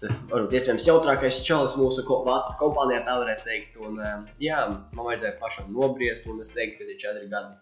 Tas 0.00 0.22
varbūt 0.30 0.54
iespējams 0.56 0.86
jautrākais 0.88 1.42
čalis 1.44 1.74
mūsu 1.76 2.06
kompānijā, 2.08 3.02
tā 3.04 3.18
varētu 3.20 3.44
teikt. 3.44 3.76
Un, 3.84 4.00
eh, 4.00 4.14
jā, 4.46 4.62
man 4.96 5.10
vajadzēja 5.10 5.36
pašam 5.42 5.68
nobriest, 5.76 6.24
un 6.32 6.40
es 6.40 6.54
teiktu, 6.56 6.78
ka 6.80 6.94
ir 6.94 7.02
četri 7.04 7.28
gadi. 7.28 7.52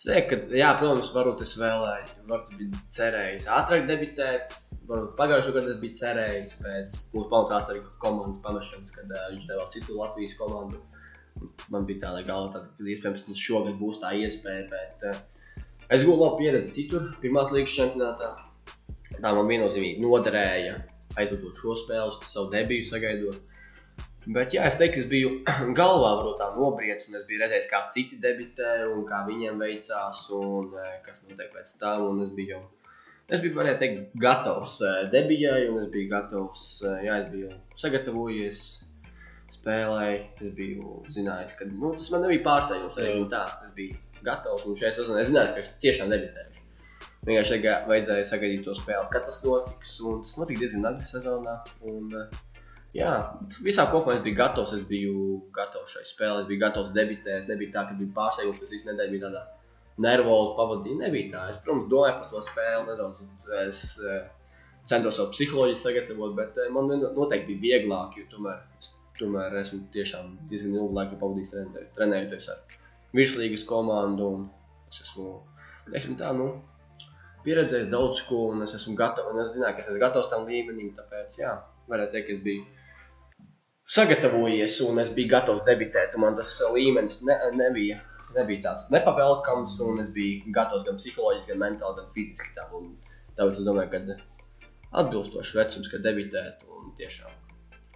Es 0.00 0.06
teiktu, 0.08 0.36
ka, 0.48 0.56
jā, 0.56 0.68
protams, 0.80 1.10
varbūt 1.12 1.42
es 1.44 1.50
vēlēju, 1.60 2.12
varbūt 2.30 2.52
biju 2.56 2.78
cerējis 2.96 3.44
ātrāk 3.52 3.82
debitēt, 3.84 4.54
varbūt 4.88 5.10
pagājušajā 5.18 5.52
gadā 5.58 5.74
biju 5.82 5.98
cerējis 5.98 6.54
pēc 6.56 6.96
pamatās 7.18 7.68
arī 7.68 7.82
komandas 8.00 8.40
pamešanas, 8.46 8.94
kad 8.94 9.12
uh, 9.12 9.26
viņš 9.34 9.44
devās 9.50 9.74
citu 9.74 9.98
Latvijas 9.98 10.38
komandu. 10.38 10.80
Man 11.74 11.84
bija 11.84 12.06
tāda 12.06 12.22
galva, 12.24 12.48
tad, 12.54 12.70
ka 12.78 12.88
iespējams 12.94 13.26
tas 13.26 13.44
šogad 13.44 13.76
būs 13.76 14.00
tā 14.00 14.14
iespēja, 14.16 14.64
bet 14.72 15.04
uh, 15.10 15.20
es 15.92 16.00
gūstu 16.00 16.16
labu 16.16 16.40
pieredzi 16.40 16.72
citur, 16.78 17.12
pirmās 17.20 17.52
līgas 17.52 17.76
čempionātā. 17.76 18.32
Tā 19.20 19.34
man 19.36 19.52
viennozīmīgi 19.52 20.00
noderēja 20.00 20.78
aizvadot 21.20 21.60
šo 21.60 21.76
spēli, 21.82 22.16
savu 22.24 22.48
debiju 22.56 22.88
sagaidot. 22.88 23.49
Bet, 24.26 24.52
jā, 24.52 24.66
es 24.68 24.76
teiktu, 24.76 25.00
es 25.00 25.08
biju 25.08 25.30
galvā 25.78 26.10
varbūt 26.18 26.40
tā 26.42 26.50
nobriedis, 26.56 27.08
un 27.08 27.20
es 27.20 27.24
biju 27.28 27.40
redzējis, 27.40 27.70
kā 27.70 27.80
citi 27.94 28.18
debitē, 28.20 28.74
un 28.90 29.06
kā 29.08 29.22
viņiem 29.28 29.62
veicās, 29.62 30.26
un 30.36 30.76
eh, 30.76 30.98
kas 31.06 31.22
notiek 31.24 31.48
pēc 31.54 31.72
tam. 31.80 32.20
Es 32.26 32.34
biju, 32.36 32.60
es 33.32 33.40
biju 33.40 33.56
varētu 33.56 33.80
teikt, 33.80 34.12
gatavs 34.20 34.76
eh, 34.84 35.00
debijai, 35.14 35.64
un 35.72 35.80
es 35.84 35.88
biju 35.94 36.12
gatavs, 36.12 36.68
eh, 36.84 37.02
jā, 37.08 37.16
es 37.24 37.32
biju 37.32 37.56
sagatavojies 37.80 38.62
spēlēji. 39.56 40.20
Es 40.44 40.54
biju 40.56 41.00
zinājis, 41.12 41.56
ka 41.58 41.68
nu, 41.70 41.94
tas 41.96 42.12
man 42.12 42.24
nebija 42.26 42.44
pārsteigums. 42.44 43.00
Es 43.00 43.74
biju 43.76 43.96
gatavs, 44.26 44.66
un 44.68 44.76
šajā 44.78 44.98
sezonā 44.98 45.24
es 45.24 45.32
zināju, 45.32 45.56
ka 45.56 45.64
es 45.64 45.72
tiešām 45.84 46.12
debitēšu. 46.12 46.66
Vienkārši 47.28 47.58
vajadzēja 47.88 48.28
sagaidīt 48.28 48.62
to 48.64 48.74
spēli, 48.78 49.08
kad 49.12 49.26
tas 49.28 49.42
notiks. 49.44 49.98
Tas 50.00 50.38
notika 50.40 50.62
diezgan 50.62 50.88
agri 50.88 51.08
sezonā. 51.08 51.58
Un, 51.90 52.08
eh, 52.16 52.38
jā, 52.96 53.12
visā 53.64 53.86
kopumā 53.90 54.16
es 54.18 54.24
biju 54.24 54.38
gatavs. 54.40 54.74
Es 54.76 54.84
biju 54.88 55.40
gatavs 55.54 55.94
šai 55.94 56.04
spēlei, 56.08 56.46
biju 56.48 56.62
gatavs 56.64 56.92
debitēt. 56.96 57.48
Nebija 57.50 57.74
tā, 57.76 57.86
ka 57.90 57.98
bija 57.98 58.14
pārsteigums, 58.16 58.62
es 58.66 58.86
nedēļu 58.88 59.16
biju 59.16 59.24
tādā 59.28 59.44
nervozi 60.00 60.54
pavadīju. 60.58 61.00
Nebija 61.02 61.32
tā. 61.34 61.46
Es, 61.52 61.60
protams, 61.64 61.88
domāju 61.92 62.18
par 62.20 62.30
to 62.32 62.44
spēli 62.46 62.88
nedaudz. 62.88 63.20
Es 63.64 63.82
eh, 64.00 64.24
centos 64.90 65.18
savu 65.18 65.34
psiholoģiju 65.34 65.80
sagatavot, 65.82 66.34
bet 66.38 66.58
eh, 66.58 66.72
man 66.74 66.90
noteikti 66.90 67.58
bija 67.60 67.80
vieglāk, 67.80 68.16
jo 68.18 68.26
tomēr, 68.32 68.64
es, 68.80 68.94
tomēr 69.20 69.58
esmu 69.60 69.84
tiešām 69.94 70.34
diezgan 70.50 70.78
ilgu 70.78 70.96
laiku 70.96 71.20
pavadījis 71.20 71.54
trenē- 71.54 71.86
trenējoties 71.98 72.50
ar 72.54 72.78
virslīgas 73.16 73.66
komandu. 73.68 74.32
Es 74.90 75.04
esmu, 75.04 75.36
teiksim 75.92 76.16
tā, 76.18 76.32
nu, 76.34 76.48
pieredzējis 77.44 77.90
daudz 77.92 78.24
ko, 78.26 78.48
un 78.54 78.64
es 78.66 78.74
esmu 78.78 78.96
gatavs, 78.98 79.36
es 79.44 79.54
zināju, 79.54 79.76
ka 79.76 79.84
es 79.84 79.92
esmu 79.92 80.02
gatavs 80.02 80.30
tam 80.32 80.48
līmenim. 80.48 80.94
Tāpēc, 80.96 81.38
jā, 81.42 81.54
varētu 81.90 82.16
teikt, 82.16 82.30
ka 82.30 82.38
es 82.38 82.44
biju 82.46 82.66
sagatavojies, 83.90 84.80
un 84.86 85.02
es 85.02 85.12
biju 85.14 85.32
gatavs 85.34 85.66
debitēt. 85.66 86.16
Man 86.20 86.38
tas 86.38 86.52
līmenis 86.74 87.20
ne, 87.26 87.36
nebija, 87.58 88.00
nebija 88.36 88.68
tāds 88.68 88.90
nepavēlkams, 88.94 89.78
un 89.86 90.04
es 90.04 90.10
biju 90.14 90.54
gatavs 90.54 90.86
gan 90.88 91.00
psiholoģiski, 91.00 91.52
gan 91.52 91.64
mentāli, 91.64 92.02
gan 92.02 92.12
fiziski 92.14 92.52
tam. 92.58 92.74
Un 92.80 92.90
Tāpēc 93.40 93.56
es 93.56 93.64
domāju, 93.64 93.90
ka 93.92 95.00
atbilstošs 95.00 95.54
vecums, 95.56 95.88
kad 95.88 96.02
debitēt, 96.04 96.64
un 96.68 96.90
tiešām 96.98 97.36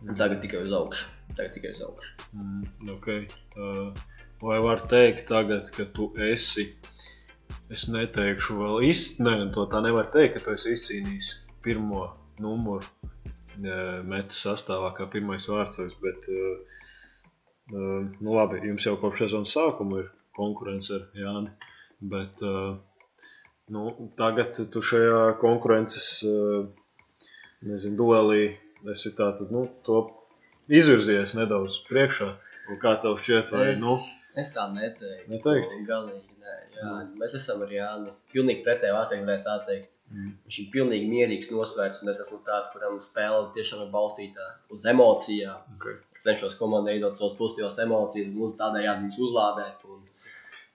un 0.05 0.17
tagad 0.19 0.41
tikai 0.41 0.63
uz 0.65 0.73
augšu. 0.73 1.09
Tagad 1.37 1.53
tikai 1.57 1.73
uz 1.75 1.81
augšu. 1.85 2.15
Mm, 2.33 2.93
okay. 2.95 3.27
uh, 3.57 3.91
vai 4.41 4.59
var 4.65 4.81
teikt, 4.89 5.27
tagad, 5.29 5.69
ka 5.75 5.85
tu 5.97 6.11
esi, 6.31 6.71
es 7.73 7.87
neteikšu, 7.93 8.57
vēl 8.61 8.89
īstenībā, 8.91 9.51
to 9.57 9.67
tā 9.73 9.85
nevar 9.85 10.09
teikt, 10.13 10.39
ka 10.39 10.47
tu 10.47 10.57
esi 10.57 10.75
izcīnījis 10.79 11.31
pirmo 11.65 12.07
numuru 12.41 13.04
metu 13.61 14.37
sastāvā, 14.37 14.93
kā 14.97 15.07
pirmais 15.11 15.47
vārdsargs. 15.51 15.97
Bet, 16.03 16.27
uh, 16.31 16.83
uh, 17.75 18.01
nu 18.21 18.35
labi, 18.37 18.63
jums 18.69 18.87
jau 18.87 18.97
kopš 19.01 19.25
sezonas 19.27 19.55
sākuma 19.57 20.03
ir 20.03 20.11
konkurence 20.37 20.95
ar 20.97 21.07
Jāni. 21.19 21.55
Bet, 22.05 22.43
nu, 23.73 23.85
tagad 24.19 24.59
tu 24.73 24.81
šajā 24.85 25.39
konkurences 25.41 26.09
nezinu, 27.65 27.97
duelī 27.97 28.43
esi 28.93 29.15
tātad, 29.17 29.53
nu, 29.55 29.63
izvirzies 30.69 31.33
nedaudz 31.39 31.79
priekšā. 31.89 32.29
Un 32.73 32.81
kā 32.83 32.95
tev 33.01 33.17
šķiet, 33.21 33.53
vai 33.55 33.71
Es, 33.73 33.81
nu? 33.81 33.95
Es 34.41 34.53
tā 34.55 34.69
neteiktu. 34.75 35.31
Neteiktu? 35.33 35.81
Galīgi, 35.89 36.39
nē. 36.43 36.55
Jā, 36.77 36.95
mēs 37.21 37.37
esam 37.39 37.65
ar 37.65 37.75
Jānu. 37.75 38.15
Pilnīgi 38.35 38.65
pretēji 38.67 38.97
vārdsēm 38.97 39.27
varētu 39.27 39.47
tā 39.49 39.59
teikt. 39.69 39.91
Viņš 40.15 40.57
ir 40.61 40.67
pilnīgi 40.73 41.07
mierīgs, 41.11 41.51
nosvērts, 41.51 42.03
un 42.05 42.11
es 42.13 42.21
esmu 42.23 42.39
tāds, 42.47 42.69
kuram 42.75 42.99
spēle 43.03 43.49
tiešām 43.55 43.87
ir 43.87 43.93
balstīta 43.95 44.49
uz 44.75 44.85
emocijām. 44.91 45.63
Okay. 45.77 45.97
Es 46.15 46.23
cenšos 46.27 46.59
komandai 46.61 46.99
iedot 46.99 47.19
savas 47.19 47.39
pozitīvas 47.39 47.81
emocijas, 47.87 48.29
un 48.31 48.45
uz 48.47 48.55
tādējādi 48.61 49.07
viņus 49.07 49.23
uzlādēt. 49.27 49.87
Un, 49.89 50.05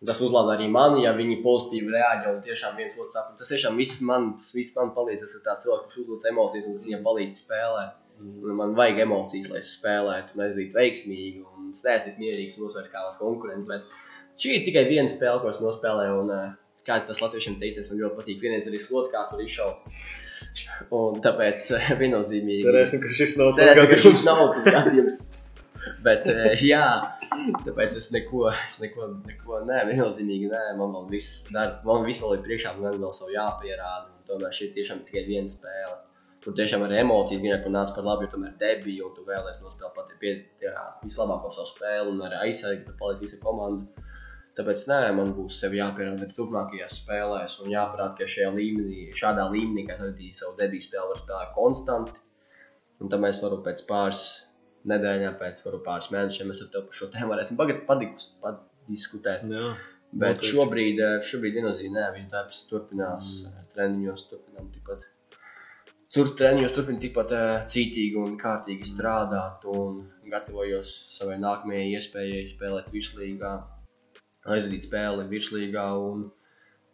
tas 0.09 0.23
uzlāda 0.25 0.55
arī 0.57 0.67
mani, 0.73 1.05
ja 1.05 1.13
viņi 1.15 1.39
pozitīvi 1.45 1.93
reaģē 1.93 2.33
un 2.33 2.43
tiešām 2.47 2.75
viens 2.81 2.97
otru 2.97 3.13
saprot. 3.13 3.37
Tas 3.39 3.53
tiešām 3.53 3.79
viss 3.79 4.01
man, 4.09 4.33
tas 4.41 4.51
viss 4.57 4.75
man 4.75 4.91
palīdz. 4.97 5.23
Tas 5.23 5.37
ir 5.37 5.45
tāds 5.45 5.67
cilvēks, 5.67 5.87
kurš 5.87 6.03
uzlūdz 6.03 6.29
emocijas, 6.33 6.67
un 6.67 6.79
tas 6.79 6.89
viņam 6.89 7.07
palīdz 7.07 7.41
spēlēt. 7.43 7.97
Un 8.19 8.55
man 8.57 8.75
vajag 8.75 9.03
emocijas, 9.05 9.47
lai 9.51 9.61
es 9.63 9.73
spēlētu, 9.77 10.35
un 10.35 10.43
aizdītu 10.43 10.75
veiksmīgi, 10.75 11.43
un 11.45 11.69
es 11.71 11.85
neesmu 11.85 12.15
mierīgs, 12.19 12.57
nosvērt 12.59 12.91
kā 12.91 13.03
mans 13.05 13.19
konkurents. 13.19 13.67
Bet 13.69 14.41
šī 14.41 14.57
ir 14.57 14.65
tikai 14.65 14.83
viena 14.89 15.11
spēle, 15.11 15.39
ko 15.43 15.51
es 15.53 15.61
nospēlēju. 15.63 16.17
Un, 16.23 16.33
eh, 16.35 16.49
kā 16.87 16.99
tas 17.07 17.21
latviešiem 17.23 17.59
teicis, 17.61 17.87
man 17.91 18.01
ļoti 18.01 18.19
patīk. 18.19 18.41
Vienreiz 18.43 18.67
arī 18.67 18.81
slots 18.83 19.11
kāds 19.13 19.35
var 19.35 19.45
izšaut. 19.45 19.95
Un 20.99 21.23
tāpēc 21.23 21.69
eh, 21.77 21.89
viennozīmīgi. 22.01 22.67
Cerēsim, 22.67 23.03
ka 23.05 23.15
šis 23.21 23.37
nav 23.39 23.55
tas 23.55 23.75
gadījums. 23.79 24.25
nav 24.27 24.45
tas 24.57 24.69
gadījums. 24.77 25.25
Bet, 26.03 26.25
eh, 26.27 26.59
jā, 26.67 26.83
tāpēc 27.63 27.95
es 28.01 28.09
neko, 28.11 28.49
es 28.51 28.81
neko, 28.83 29.13
neko 29.29 29.63
nē, 29.69 29.85
viennozīmīgi 29.93 30.51
nē, 30.51 30.63
man 30.79 30.91
vēl 30.95 31.07
viss, 31.13 31.45
dar, 31.55 31.77
man 31.87 32.03
viss 32.07 32.19
vēl 32.19 32.35
ir 32.35 32.43
priekšā, 32.43 32.75
man 32.83 32.99
vēl 32.99 33.15
savu 33.15 33.31
jāpierāda. 33.31 34.09
Un 34.11 34.27
tomēr 34.27 34.55
šī 34.55 34.67
ir 34.67 34.73
tiešām 34.81 35.05
tikai 35.07 35.23
viena 35.29 35.51
spēle. 35.51 35.95
Tur 36.43 36.55
tiešām 36.55 36.85
ar 36.85 36.93
emocijas 36.95 37.41
gan 37.43 37.51
jau 37.51 37.71
nāca 37.73 37.95
par 37.95 38.05
labu, 38.07 38.23
jo 38.23 38.33
tomēr 38.33 38.53
debija, 38.61 39.07
un 39.07 39.15
tu 39.15 39.25
vēlēsies 39.27 39.63
nospēlēt 39.63 39.95
pat 39.97 41.01
vislabāko 41.03 41.51
savu 41.51 41.67
spēli, 41.73 42.13
un 42.13 42.23
arī 42.27 42.39
aizsargi, 42.45 42.85
tu 42.87 42.95
paliec 43.01 43.25
visa 43.25 43.39
komanda. 43.43 44.05
Tāpēc 44.59 44.85
nē, 44.91 44.99
man 45.15 45.33
būs 45.35 45.59
jāpierāda 45.63 46.25
arī 46.25 46.35
turpmākajās 46.37 47.01
spēlēs, 47.01 47.59
un 47.63 47.71
jāparāda, 47.73 48.15
ka 48.19 48.27
šajā 48.27 48.49
līmenī, 48.55 49.05
šādā 49.19 49.45
līmenī, 49.51 49.85
es 49.93 50.01
arī 50.03 50.31
savu 50.35 50.55
debiju 50.59 50.87
spēli, 50.87 51.11
var 51.11 51.21
spēlēt 51.21 51.53
konstanti. 51.55 52.17
Un 52.99 53.11
tad 53.11 53.23
mēs 53.23 53.39
varam 53.43 53.61
pēc 53.63 53.85
pāris 53.87 54.25
nedēļām, 54.91 55.37
pēc 55.39 55.63
pāris 55.85 56.11
mēnešiem, 56.15 56.51
mēs 56.51 56.63
ar 56.65 56.73
tevi 56.73 56.89
par 56.89 56.99
šo 56.99 57.11
tēmu 57.13 57.35
varēsim 57.35 57.59
padikus- 57.59 58.33
padiskutēt. 58.43 59.47
Jā, 59.47 59.71
Bet 60.11 60.39
Noteikti. 60.39 60.49
šobrīd, 60.55 60.99
eh, 61.05 61.19
šobrīd 61.21 61.57
nē, 61.61 62.05
viss 62.15 62.31
darbs 62.31 62.63
turpinās, 62.69 63.27
mm. 63.45 63.67
treniņos 63.75 64.23
turpinām 64.31 64.71
tikpat. 64.73 65.03
Tur 66.15 66.31
treniņos 66.33 66.71
turpinu 66.73 66.97
tikpat 67.03 67.31
uh, 67.37 67.49
cītīgi 67.69 68.17
un 68.17 68.31
kārtīgi 68.41 68.87
strādāt 68.89 69.65
un 69.69 69.99
gatavojos 70.31 70.89
savai 71.19 71.35
nākamajai 71.41 71.83
iespējai 71.99 72.47
spēlēt 72.49 72.89
virslīgā, 72.95 73.51
aizvadīt 74.55 74.87
spēli 74.87 75.27
virslīgā 75.29 75.85
un, 76.07 76.23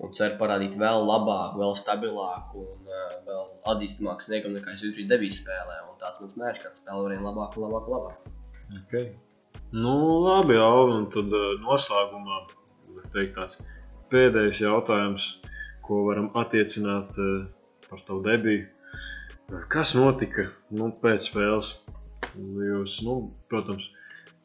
un 0.03 0.17
ceru 0.19 0.35
parādīt 0.41 0.75
vēl 0.81 1.07
labāku, 1.07 1.61
vēl 1.63 1.77
stabilāku 1.79 2.65
un 2.65 2.91
uh, 2.91 3.15
vēl 3.29 3.47
atzīstamāku 3.75 4.27
sniegumu 4.27 4.59
nekā 4.59 4.75
es 4.75 4.83
izdarīju 4.83 5.13
debijas 5.13 5.39
spēlē. 5.39 5.79
Un 5.87 5.95
tāds 6.03 6.19
mums 6.19 6.35
mērķis, 6.43 6.67
ka 6.67 6.83
spēle 6.83 7.07
varēja 7.07 7.25
labāk, 7.29 7.59
labāk, 7.63 7.89
labāk. 7.95 8.29
okay. 8.83 9.09
Nu, 9.71 9.97
labi, 10.27 10.59
jau, 10.59 10.87
un 10.91 11.07
tad 11.15 11.31
uh, 11.31 11.53
noslēgumā 11.63 12.43
teikt 13.15 13.37
tāds 13.39 13.63
pēdējais 14.11 14.65
jautājums, 14.67 15.35
ko 15.87 16.03
varam 16.11 16.33
attiecināt 16.35 17.15
uh, 17.15 17.45
par 17.87 18.03
tavu 18.03 18.25
debiju. 18.27 18.67
Kas 19.69 19.93
notika 19.93 20.47
nu, 20.73 20.89
pēc 21.01 21.27
spēles? 21.29 21.75
Jūs, 22.35 22.97
nu, 23.05 23.15
protams, 23.51 23.91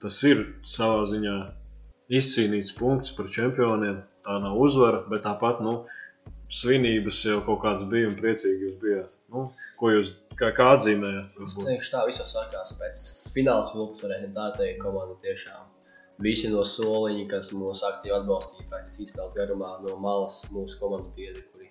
tas 0.03 0.19
ir 0.29 0.43
savā 0.69 1.07
ziņā 1.09 1.37
izcīnīts 2.19 2.75
punkts 2.77 3.15
par 3.17 3.31
čempioniem. 3.33 4.03
Tā 4.27 4.37
nav 4.45 4.59
uzvara, 4.61 5.01
bet 5.09 5.25
tāpat 5.25 5.63
nu, 5.65 5.75
svinības 6.53 7.23
jau 7.25 7.39
kaut 7.47 7.63
kādas 7.65 7.89
bija 7.93 8.11
un 8.11 8.19
priecīgi 8.19 8.67
jūs 8.67 8.77
bijāt. 8.83 9.17
Nu, 9.33 9.47
ko 9.81 9.95
jūs 9.95 10.13
kā, 10.37 10.53
kā 10.59 10.69
atzīmējat? 10.77 11.33
Teikšu, 11.39 11.93
tā 11.95 12.05
viss 12.11 12.35
sākās 12.35 12.77
pēc 12.83 13.05
fināla 13.33 13.65
tā 14.37 14.51
teikt, 14.59 14.83
komanda 14.85 15.17
tiešām. 15.25 15.65
Visi 16.21 16.51
no 16.53 16.67
soliņa, 16.69 17.25
kas 17.31 17.55
mūs 17.57 17.81
aktīvi 17.89 18.19
atbalstīja, 18.19 18.69
praktiski 18.69 19.07
izspēles 19.07 19.39
garumā 19.39 19.79
no 19.87 19.97
malas 20.05 20.43
mūsu 20.53 20.77
komandu 20.83 21.09
biedri, 21.17 21.47
kuri 21.55 21.70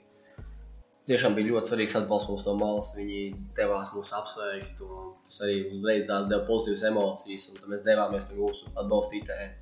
tiešām 1.09 1.35
bija 1.37 1.53
ļoti 1.53 1.71
svarīgs 1.71 1.95
atbalsts 1.99 2.29
mums 2.29 2.45
no 2.47 2.55
malas. 2.59 2.91
Viņi 2.97 3.21
devās 3.57 3.93
mūs 3.95 4.11
apsveikt, 4.17 4.83
un 4.85 5.13
tas 5.25 5.39
arī 5.45 5.63
uzreiz 5.69 6.05
deva 6.09 6.43
pozitīvas 6.47 6.85
emocijas, 6.91 7.47
tad 7.55 7.71
mēs 7.71 7.85
devāmies 7.87 8.27
pie 8.29 8.37
mūsu 8.39 8.69
atbalstītājiem. 8.83 9.55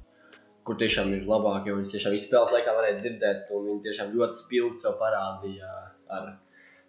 Kur 0.67 0.79
tiešām 0.81 1.13
ir 1.15 1.27
labāk, 1.29 1.69
jo 1.69 1.77
viņas 1.77 1.93
tiešām 1.93 2.17
izspēles 2.17 2.51
laikā 2.51 2.73
varēja 2.75 2.97
dzirdēt, 2.99 3.53
un 3.55 3.69
viņi 3.69 3.85
tiešām 3.85 4.11
ļoti 4.17 4.41
spilgti 4.41 4.83
sev 4.83 4.97
parādīja 4.99 5.69
ar 6.17 6.33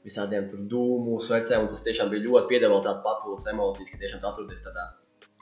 visādiem 0.07 0.49
dūmu, 0.73 1.21
svecēm, 1.23 1.69
tas 1.71 1.85
tiešām 1.87 2.11
bija 2.11 2.27
ļoti 2.27 2.51
piedāvāt 2.55 2.89
tādu 2.89 3.05
papildus 3.05 3.47
emocijas, 3.53 3.93
ka 3.93 4.01
tiešām 4.03 4.25
tu 4.25 4.31
atrodies 4.33 4.65
tādā, 4.65 4.89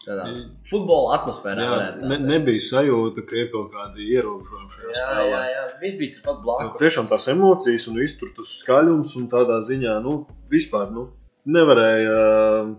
tādā 0.06 0.24
futbola 0.70 1.16
atmosfērā. 1.18 1.60
Jā, 1.66 1.70
varētu 1.74 2.00
tā 2.04 2.10
ne, 2.12 2.18
nebija 2.30 2.62
sajūta, 2.68 3.24
ka 3.28 3.38
ir 3.42 3.50
kaut 3.52 3.70
kādi 3.74 4.06
ierobežojumi 4.14 4.72
šajā 4.76 4.90
jā, 4.94 5.04
spēlē. 5.04 5.28
jā, 5.34 5.42
jā, 5.52 5.62
viss 5.82 5.98
bija 6.00 6.16
turpat 6.16 6.36
Nu, 6.40 6.44
blakus. 6.46 6.80
tiešām 6.82 7.08
tās 7.12 7.28
emocijas 7.34 7.86
un 7.90 8.00
viss 8.02 8.18
tur 8.20 8.30
tas 8.38 8.52
skaļums 8.62 9.16
un 9.20 9.28
tādā 9.34 9.60
ziņā, 9.70 9.96
nu, 10.06 10.16
vispār 10.52 10.92
nu, 10.94 11.08
nevarēja 11.56 12.14
uh, 12.16 12.70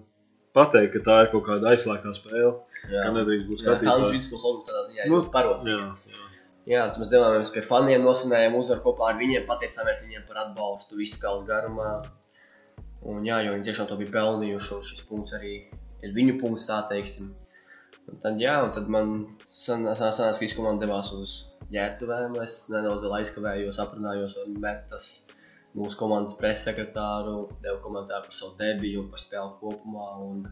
pateikt, 0.58 0.94
ka 0.96 1.04
tā 1.10 1.18
ir 1.26 1.32
kaut 1.36 1.46
kāda 1.48 1.74
aizslēgtā 1.76 2.14
spēle, 2.18 2.54
jā. 2.90 3.04
ka 3.04 3.12
nedrīkst 3.16 3.48
būt 3.52 3.62
Jā, 3.62 3.76
Hans 3.76 3.84
skatītāji. 3.84 4.16
Vidskols 4.18 4.48
logos 4.48 4.72
tādā 4.72 4.86
ziņā 4.90 5.10
Nu, 5.12 5.20
parodzīgs. 5.36 6.08
Jā, 6.68 6.82
mēs 7.00 7.08
devāmies 7.08 7.52
pie 7.54 7.62
faniem, 7.64 8.02
nosinājām 8.04 8.58
uzvaru 8.60 8.82
kopā 8.84 9.14
ar 9.14 9.20
viņiem, 9.22 9.46
pateicāmies 9.48 10.02
viņiem 10.04 10.26
par 10.28 10.42
atbalstu 10.42 10.98
visu 11.00 11.16
spēles 11.16 11.46
garumā. 11.48 11.92
Un, 13.08 13.22
jā, 13.24 13.38
jo 13.46 13.54
viņi 13.54 13.64
tiešām 13.70 13.88
to 13.88 13.96
bija 14.02 14.12
pelnījuši, 14.18 14.74
un 14.76 14.82
šis 14.90 15.06
punkts 15.08 15.36
arī 15.38 15.54
ir 16.06 16.16
viņu 16.16 16.38
punkts, 16.42 16.68
tā 16.70 16.82
teiksim. 16.92 17.32
Un 18.08 18.20
tad, 18.24 18.40
jā, 18.40 18.56
un 18.64 18.74
tad 18.76 18.88
man 18.92 19.18
sanāca, 19.44 20.12
ka 20.16 20.32
visi 20.40 20.56
komanda 20.56 20.86
devās 20.86 21.12
uz 21.16 21.34
ģērbtuvēm. 21.74 22.38
Es 22.44 22.60
nedaudz 22.72 23.04
vēl 23.04 23.18
aizkavējos, 23.20 23.82
aprunājos 23.84 24.38
ar 24.42 24.54
Metas, 24.64 25.08
mūsu 25.78 26.00
komandas 26.00 26.38
pressekretāru, 26.40 27.42
devu 27.66 27.82
komentāru 27.84 28.30
par 28.30 28.38
savu 28.38 28.56
debiju 28.62 29.04
un 29.04 29.12
par 29.12 29.24
spēli 29.24 29.60
kopumā. 29.60 30.08
Un, 30.28 30.46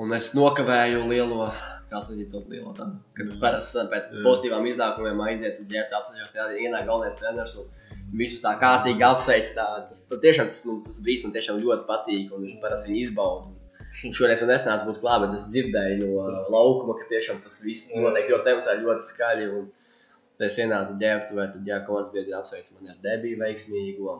un 0.00 0.16
es 0.16 0.30
nokavēju 0.38 1.02
lielo, 1.10 1.48
kā 1.90 2.02
sakīt, 2.06 2.30
to 2.30 2.44
lielo 2.52 2.74
tādu, 2.78 3.00
kad 3.18 3.34
parasti 3.42 3.86
pēc 3.90 4.06
Jā. 4.12 4.22
pozitīvām 4.28 4.68
iznākumiem 4.70 5.24
aiziet 5.26 5.58
uz 5.64 5.70
ģērbtu 5.72 5.98
apsēžos, 5.98 6.34
tad 6.36 6.54
ienāk 6.54 6.86
galvenais 6.86 7.18
treneris 7.18 7.56
un 7.58 7.72
visus 8.14 8.44
tā 8.44 8.54
kārtīgi 8.62 9.04
apsveic. 9.06 9.50
Tā, 9.58 9.66
tas, 9.90 10.06
tā 10.10 10.20
tiešām 10.22 10.52
tas, 10.52 10.62
man, 10.68 10.84
tas 10.86 11.02
brīdis 11.02 11.26
man 11.26 11.34
tiešām 11.34 11.58
ļoti 11.64 11.88
patīk 11.90 12.30
un 12.36 12.46
es 12.46 12.54
parasti 12.62 12.92
viņu 12.92 13.02
izbaudu. 13.08 13.69
Šoreiz 14.00 14.40
man 14.40 14.52
nesnāca 14.54 14.86
būt 14.88 15.00
klāt, 15.02 15.22
bet 15.26 15.36
es 15.36 15.46
dzirdēju 15.52 15.98
no 16.00 16.10
uh, 16.22 16.36
laukuma, 16.52 16.96
ka 17.00 17.08
tiešām 17.10 17.42
tas 17.44 17.60
viss 17.64 17.90
notiek 17.92 18.30
ļoti 18.32 18.54
emocionāli, 18.54 18.86
ļoti 18.86 19.06
skaļi. 19.06 19.48
Un 19.58 20.46
es 20.46 20.56
ienācu 20.62 20.96
ģērbtuvē, 21.02 21.48
tad 21.54 21.68
jā, 21.68 21.80
komandas 21.88 22.14
biedri 22.14 22.36
apsveic 22.38 22.70
mani 22.76 22.94
ar 22.94 23.02
debiju 23.04 23.40
veiksmīgo. 23.42 24.14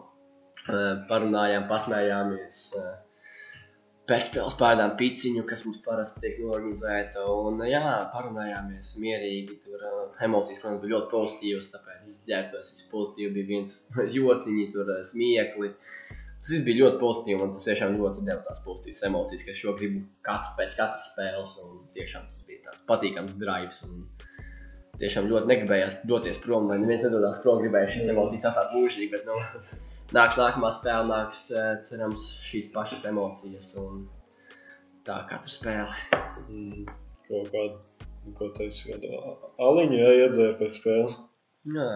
Uh, 0.67 0.91
Parunājām, 1.09 1.65
pasmējāmies. 1.71 2.67
uh, 2.77 2.91
Pēcspēles 4.11 4.57
pārdām 4.59 4.97
piciņu, 4.99 5.45
kas 5.47 5.61
mums 5.65 5.81
parasti 5.85 6.21
tiek 6.25 6.41
norganizēta. 6.43 7.25
Un, 7.31 7.61
jā, 7.71 7.83
parunājāmies 8.13 8.97
mierīgi. 9.01 9.61
Tur 9.65 9.85
uh, 9.87 10.01
emocijas, 10.27 10.61
protams, 10.61 10.83
bija 10.83 10.97
ļoti 10.97 11.13
pozitīvas. 11.15 11.69
Tāpēc 11.73 12.17
ģērbtuvēs 12.29 12.73
viss 12.75 12.89
pozitīvi 12.91 13.33
bija 13.39 13.51
viens 13.55 13.77
jociņi, 14.19 14.67
tur 14.75 14.91
uh, 14.97 15.05
smiekli. 15.07 15.73
Tas 16.41 16.63
bija 16.65 16.87
ļoti 16.87 16.97
pozitīvi, 17.03 17.43
un 17.45 17.51
tas 17.53 17.67
tiešām 17.69 17.99
ļoti 18.01 18.23
deva 18.25 18.41
tās 18.47 18.63
pozitīvas 18.65 19.03
emocijas, 19.11 19.43
ka 19.45 19.53
es 19.53 19.59
šo 19.61 19.75
gribu 19.77 20.01
katru 20.25 20.55
pēc 20.57 20.77
katras 20.79 21.03
spēles. 21.11 21.57
Un 21.67 21.83
tiešām 21.97 22.25
tas 22.31 22.47
bija 22.49 22.63
tāds 22.65 22.87
patīkams 22.89 23.35
drives. 23.43 23.83
Un 23.85 24.07
tiešām 25.03 25.29
ļoti 25.29 25.51
negribējās 25.51 25.99
doties 26.09 26.41
prom, 26.41 26.71
lai 26.71 26.79
neviens 26.81 27.05
nedodas 27.05 27.43
prom, 27.45 27.61
gribēju 27.61 27.93
šīs 27.93 28.09
emocijas 28.15 28.47
sastāvēt 28.49 28.73
mūžīgi. 28.79 29.11
Bet, 29.13 29.29
nu, 29.29 29.37
nāks 30.17 30.41
nākamā 30.41 30.73
spēle, 30.79 31.11
nāks 31.13 31.45
eh, 31.53 31.71
cerams 31.91 32.27
šīs 32.49 32.73
pašas 32.73 33.05
emocijas. 33.13 33.75
Un 33.85 34.07
tā 35.05 35.21
kā 35.29 35.43
tu 35.45 35.53
spēle. 35.53 35.93
Mm, 36.47 36.89
kaut 37.29 37.53
kādu, 37.53 38.07
ko 38.41 38.49
teicu, 38.57 38.95
kādu 38.95 39.13
aliņu 39.69 40.01
jā, 40.01 40.15
iedzēra 40.25 40.57
pēc 40.63 40.81
spēles. 40.81 41.21
Nē, 41.69 41.91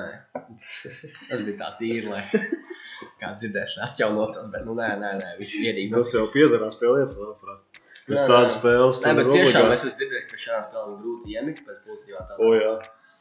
tas 1.31 1.49
bija 1.49 1.57
tā 1.63 1.71
tīri, 1.81 2.11
lai 2.13 2.27
kā 3.21 3.33
dzirdēšana 3.41 3.89
atjaunotos. 3.91 4.51
Bet, 4.53 4.67
nu, 4.69 4.77
nē, 4.79 4.91
nē, 5.01 5.15
nē 5.21 5.31
viss 5.41 5.57
mierīgi. 5.61 5.93
Tas 5.95 6.13
jau 6.17 6.27
piedarās 6.33 6.77
pie 6.81 6.91
lietas, 6.91 7.17
manuprāt. 7.21 7.81
Pēc 8.05 8.19
Jā, 8.21 8.25
tādas 8.29 8.55
spēles 8.59 8.99
Nē, 9.01 9.13
bet 9.17 9.31
tiešām 9.33 9.71
es 9.73 9.87
esmu 9.89 9.97
dzirdējis, 10.03 10.27
ka 10.29 10.41
šajā 10.43 10.61
spēlē 10.67 10.91
ir 10.91 10.97
grūti 11.01 11.37
iemigt 11.39 11.63
pēc 11.65 11.79
pozitīvā 11.87 12.25
tā. 12.29 12.37
O, 12.37 12.51
jā. 12.53 12.73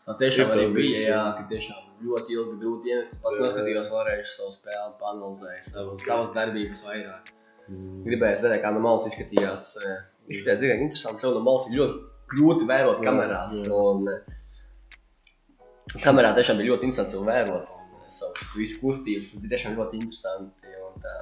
Tā 0.04 0.16
tiešām 0.20 0.50
arī 0.52 0.66
bija, 0.76 0.98
jā, 1.08 1.22
ka 1.38 1.46
tiešām 1.54 1.86
ļoti 2.04 2.36
ilgi 2.36 2.56
grūti 2.60 2.92
iemigt. 2.92 3.14
Es 3.16 3.22
pats 3.24 3.40
noskatījos 3.40 3.92
vēlreiz 3.94 4.34
savu 4.36 4.52
spēli, 4.52 4.90
panalizēju 5.00 5.64
savu, 5.70 5.96
savas 6.04 6.34
darbības 6.36 6.84
vairāk. 6.84 7.32
Mm. 7.70 8.02
Gribēju 8.10 8.36
redzēt, 8.36 8.58
kā 8.66 8.74
no 8.76 8.82
malas 8.84 9.08
izskatījās 9.08 9.70
eh, 9.80 10.02
Izskatās 10.32 10.60
diezgan 10.60 10.84
interesanti. 10.86 11.24
Sev 11.24 11.38
no 11.38 11.44
malas 11.48 11.70
ir 11.70 11.80
ļoti 11.80 11.96
grūti 12.34 12.68
vērot 12.68 13.00
kamerās. 13.08 13.56
jā. 13.64 13.72
Un, 13.72 14.12
eh, 14.12 14.20
kamerā 16.04 16.34
tiešām 16.36 16.60
bija 16.60 16.74
ļoti 16.74 16.90
interesanti 16.90 17.24
vērot. 17.32 17.73
Un 18.14 18.20
savas 18.20 18.54
visas 18.54 18.80
kustības. 18.82 19.32
Tas 19.32 19.42
bija 19.42 19.56
tiešām 19.56 19.80
ļoti 19.80 20.00
interesanti. 20.00 20.76
Un, 20.86 21.02
tā, 21.02 21.14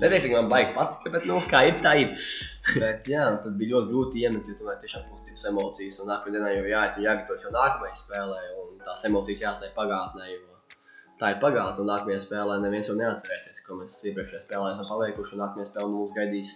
Neteiksim, 0.00 0.32
man 0.32 0.48
baigi 0.50 0.72
patika, 0.74 1.10
bet, 1.14 1.26
nu, 1.28 1.38
kā 1.50 1.60
ir, 1.68 1.76
tā 1.84 1.92
ir. 2.02 2.14
bet, 2.82 3.08
jā, 3.10 3.24
tad 3.44 3.58
bija 3.60 3.76
ļoti 3.76 3.92
grūti 3.92 4.24
iemet, 4.24 4.48
jo 4.48 4.56
tomēr 4.58 4.78
tiešām 4.82 5.04
pozitīvas 5.10 5.44
emocijas. 5.52 6.00
Un 6.02 6.10
nākamajā 6.10 6.34
dienā 6.34 6.52
jau 6.54 6.64
jāiet 6.72 6.98
un 6.98 7.06
jāgatavojas 7.06 7.46
jau 7.46 7.52
nākamajai 7.54 8.00
spēlē. 8.00 8.40
Un 8.62 8.80
tās 8.86 9.04
emocijas 9.08 9.44
jāstāj 9.44 9.70
pagātnē, 9.76 10.30
jo 10.32 10.82
tā 11.20 11.32
ir 11.34 11.40
pagātne. 11.44 11.84
Un 11.84 11.92
nākamajā 11.92 12.24
spēlē 12.24 12.58
neviens 12.64 12.90
jau 12.90 12.98
neatcerēsies, 12.98 13.62
ko 13.66 13.78
mēs 13.82 14.00
iepriekšējā 14.10 14.44
spēlē 14.46 14.74
esam 14.74 14.90
paveikuši. 14.90 15.36
Un 15.36 15.44
nākamajā 15.44 15.70
spēlē 15.70 15.92
mums 15.94 16.18
gaidīs 16.18 16.54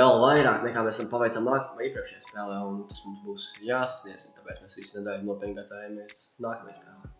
vēl 0.00 0.22
vairāk 0.26 0.68
nekā 0.68 0.86
mēs 0.88 1.02
paveicām 1.16 1.48
nākamajā 1.48 1.90
iepriekšējā 1.90 2.28
spēlē. 2.28 2.60
Un 2.68 2.84
tas 2.90 3.04
mums 3.06 3.24
būs 3.28 3.50
jāsasniedz. 3.70 4.28
Tāpēc 4.36 4.64
mēs 4.66 4.80
visu 4.82 5.00
nedēļu 5.00 5.30
nopietni 5.30 5.60
gatavojamies 5.62 6.24
nākamajai 6.44 6.80
spēlē. 6.82 7.13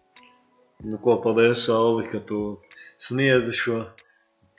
Nu, 0.85 0.99
ko 1.01 1.16
paldies, 1.25 1.64
Alvi, 1.73 2.07
ka 2.12 2.20
tu 2.29 2.40
sniedzi 3.01 3.55
šo 3.57 3.79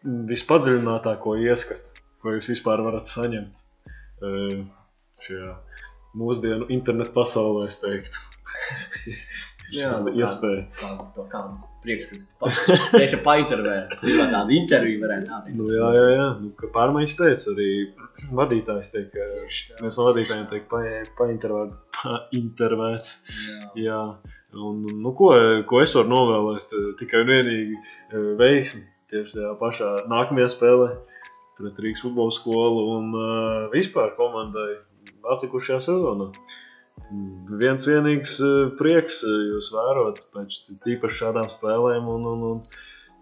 vispadziļinātāko 0.06 1.36
ieskatu, 1.46 1.92
ko 2.22 2.34
jūs 2.36 2.50
vispār 2.54 2.82
varat 2.86 3.10
saņemt 3.12 4.26
eh, 4.26 4.64
šajā 5.26 5.52
mūsdienu 6.18 6.70
internetu 6.74 7.14
pasaulē, 7.18 7.68
es 7.70 7.78
teiktu. 7.82 8.22
Jā, 9.76 9.90
nu, 10.00 10.12
kā- 10.14 10.20
iespēja. 10.22 10.62
Kādu 10.80 11.06
to 11.16 11.24
kādu 11.32 11.56
prieks, 11.84 12.06
ka 12.12 12.20
pa- 12.42 12.52
tieši 12.94 13.18
paintervēt. 13.26 13.96
Kā 14.02 14.28
tādu 14.32 14.54
interviju 14.56 15.02
varētu 15.02 15.28
tā 15.30 15.40
teikt. 15.46 15.58
Nu, 15.60 15.68
jā, 15.74 15.90
jā, 15.98 16.06
jā. 16.16 16.28
Nu, 16.44 16.52
ka 16.62 16.70
pārmaiņas 16.76 17.16
pēc 17.20 17.48
arī 17.54 17.70
vadītājs 18.40 18.94
Tieši 18.94 19.66
tā. 19.72 19.82
viens 19.82 19.98
no 20.00 20.06
vadītājiem 20.12 20.48
tiek 20.54 20.70
pa- 20.72 20.84
paintervēt- 21.20 21.76
paintervēts. 21.98 23.16
Jā. 23.50 23.60
Jā, 23.88 24.00
un 24.56 24.84
nu, 24.88 25.14
ko, 25.18 25.32
ko 25.70 25.82
es 25.84 25.96
varu 25.98 26.12
novēlēt? 26.12 26.74
Tikai 27.00 27.24
un 27.24 27.32
vienīgi 27.32 27.80
eh, 27.80 28.30
veiksmi 28.40 28.84
tieši 29.12 29.38
tajā 29.38 29.54
pašā 29.60 29.92
nākamajā 30.12 30.52
spēlē 30.54 30.90
pret 31.56 31.82
Rīgas 31.84 32.04
futbola 32.04 32.34
skolu 32.36 32.82
un 32.98 33.12
uh, 33.16 33.68
vispār 33.72 34.16
komandai 34.18 34.74
atlikušajā 35.36 35.78
sezonā. 35.86 36.32
Viens 37.62 37.86
vienīgs 37.88 38.38
eh, 38.44 38.56
prieks 38.80 39.22
jūs 39.28 39.72
vērot 39.76 40.24
pēc 40.34 40.58
tīpaši 40.84 41.22
šādām 41.22 41.52
spēlēm 41.52 42.08
un, 42.12 42.28
un, 42.32 42.46
un 42.50 42.64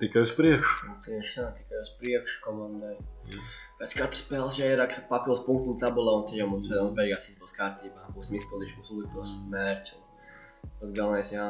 tikai 0.01 0.23
uz 0.27 0.33
priekšu. 0.37 0.89
Un 0.89 1.01
Tieši 1.05 1.41
tā, 1.41 1.49
tikai 1.59 1.81
uz 1.81 1.91
priekšu 1.99 2.39
komandai. 2.45 2.95
Jā. 3.33 3.43
Pēc 3.81 3.97
katras 3.99 4.21
spēles 4.23 4.59
jāieraksta 4.61 5.03
papildus 5.09 5.43
punktu 5.47 5.73
tabulā, 5.81 6.19
un 6.21 6.27
tad 6.29 6.37
jau 6.39 6.47
mums 6.53 6.69
beigās 6.95 7.25
būs 7.41 7.57
kārtībā. 7.57 8.07
Būsim 8.15 8.37
izpildījuši 8.39 8.79
mūsu 8.79 8.97
uzliktos 8.99 9.33
mērķus. 9.51 10.02
Un 10.63 10.73
Tas 10.81 10.91
galvenais 10.97 11.31
jā, 11.31 11.47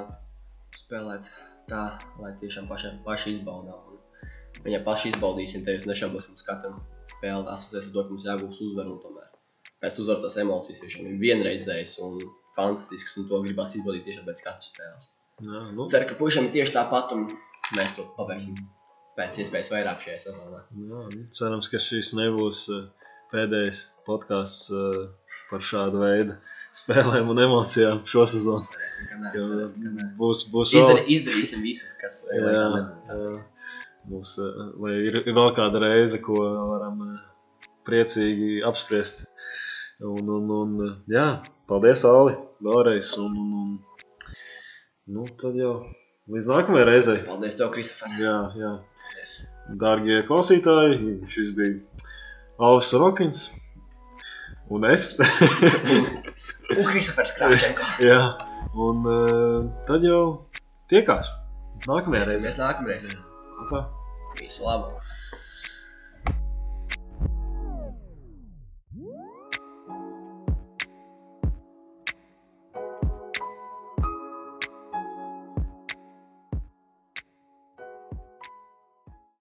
spēlēt 0.77 1.29
tā, 1.69 1.83
lai 2.21 2.33
tiešām 2.41 2.67
paši, 2.69 2.91
paši 3.05 3.37
izbaudām. 3.37 3.93
Un 3.93 4.01
Viņa 4.63 4.83
paši 4.85 5.09
izbaudīsim, 5.11 5.63
tad 5.65 5.79
jūs 5.79 5.87
nešaubos 5.89 6.29
uz 6.31 6.43
katru 6.45 6.75
spēli. 7.11 7.49
Asociēs 7.51 7.87
ar 7.89 7.95
to, 7.95 8.03
ka 8.03 8.13
mums 8.13 8.27
jāgūst 8.27 8.61
uzvaru 8.67 8.93
un 8.93 9.01
tomēr. 9.01 9.31
Pēc 9.83 9.97
uzvaras 10.03 10.23
tās 10.23 10.37
emocijas 10.43 10.83
tiešām 10.83 11.09
ir 11.09 11.17
vienreizējas 11.19 11.97
un 12.05 12.21
fantastisks, 12.55 13.17
un 13.19 13.27
to 13.31 13.41
gribās 13.43 13.73
izbaudīt 13.75 14.05
tiešām 14.07 14.29
pēc 14.29 14.43
katras 14.45 14.69
spēles. 14.71 15.09
Jā, 15.43 15.63
nu, 15.75 15.87
Ceru, 15.91 16.07
ka 16.11 16.19
puišiem 16.19 16.47
ir 16.47 16.53
tieši 16.55 16.75
tāpat, 16.77 17.11
un 17.17 17.25
mēs 17.75 17.95
to 17.97 18.05
pabeigsim 18.15 18.61
pēc 19.17 19.41
iespējas 19.43 19.73
vairāk 19.73 20.05
šajā 20.05 20.21
sezonā. 20.27 20.61
nu, 20.77 21.25
cerams, 21.35 21.67
ka 21.73 21.81
šis 21.81 22.13
nebūs 22.17 22.63
eh, 22.73 22.85
pēdējais 23.33 23.83
podkāsts 24.07 24.69
eh, 24.71 25.01
par 25.53 25.63
šādu 25.69 26.01
veidu 26.03 26.35
spēlēm 26.73 27.27
un 27.29 27.39
emocijām 27.45 27.99
šo 28.09 28.25
sezonu. 28.29 28.65
Cerēsim, 28.73 29.09
ka 29.11 29.17
nē, 29.21 29.31
cerēsim, 29.35 29.83
ka 29.85 29.91
nē. 29.97 30.07
Būs, 30.17 30.39
būs 30.53 30.71
Izdari, 30.79 31.03
izdarīsim 31.15 31.61
visu, 31.65 31.85
kas 32.01 32.23
lai 32.29 32.39
Jā, 32.41 32.63
nebūtu. 32.73 33.19
jā. 33.21 33.33
Būs, 34.09 34.31
eh, 34.43 34.63
lai 34.83 34.95
ir 35.07 35.19
vēl 35.29 35.51
kāda 35.55 35.79
reize, 35.85 36.17
ko 36.25 36.35
varam 36.73 36.97
eh, 37.05 37.67
priecīgi 37.87 38.63
apspriest. 38.67 39.21
Un, 40.03 40.25
un, 40.27 40.49
un 40.57 40.73
eh, 40.87 40.95
jā, 41.13 41.27
paldies, 41.69 42.03
Ali, 42.09 42.33
vēlreiz. 42.65 43.13
Un, 43.21 43.37
un, 43.45 43.53
un, 43.61 44.35
nu, 45.13 45.27
tad 45.39 45.55
jau 45.61 45.75
līdz 46.33 46.49
nākamajai 46.55 46.89
reizei. 46.89 47.19
Paldies 47.29 47.55
tev, 47.61 47.69
Kristofer. 47.77 48.17
Jā, 48.19 48.37
jā. 48.59 48.73
Paldies. 49.05 49.37
Dārgie 49.79 50.23
klausītāji, 50.27 51.19
šis 51.31 51.53
bija 51.55 51.77
Alis 52.59 52.89
Rokins. 52.99 53.45
Un 54.69 54.85
es. 54.89 55.09
Un 56.77 56.85
Kristofers 56.87 57.33
Kravčenko. 57.37 57.85
jā, 58.01 58.19
un 58.79 59.03
eh, 59.11 59.57
tad 59.89 60.05
jau 60.07 60.21
tiekās. 60.89 61.29
Nākamajā 61.83 62.29
reizē. 62.29 62.47
Mēs 62.47 62.59
nākamreiz. 62.61 63.09
Tā. 63.69 63.81
Visu 64.39 64.63
labu. 64.65 64.95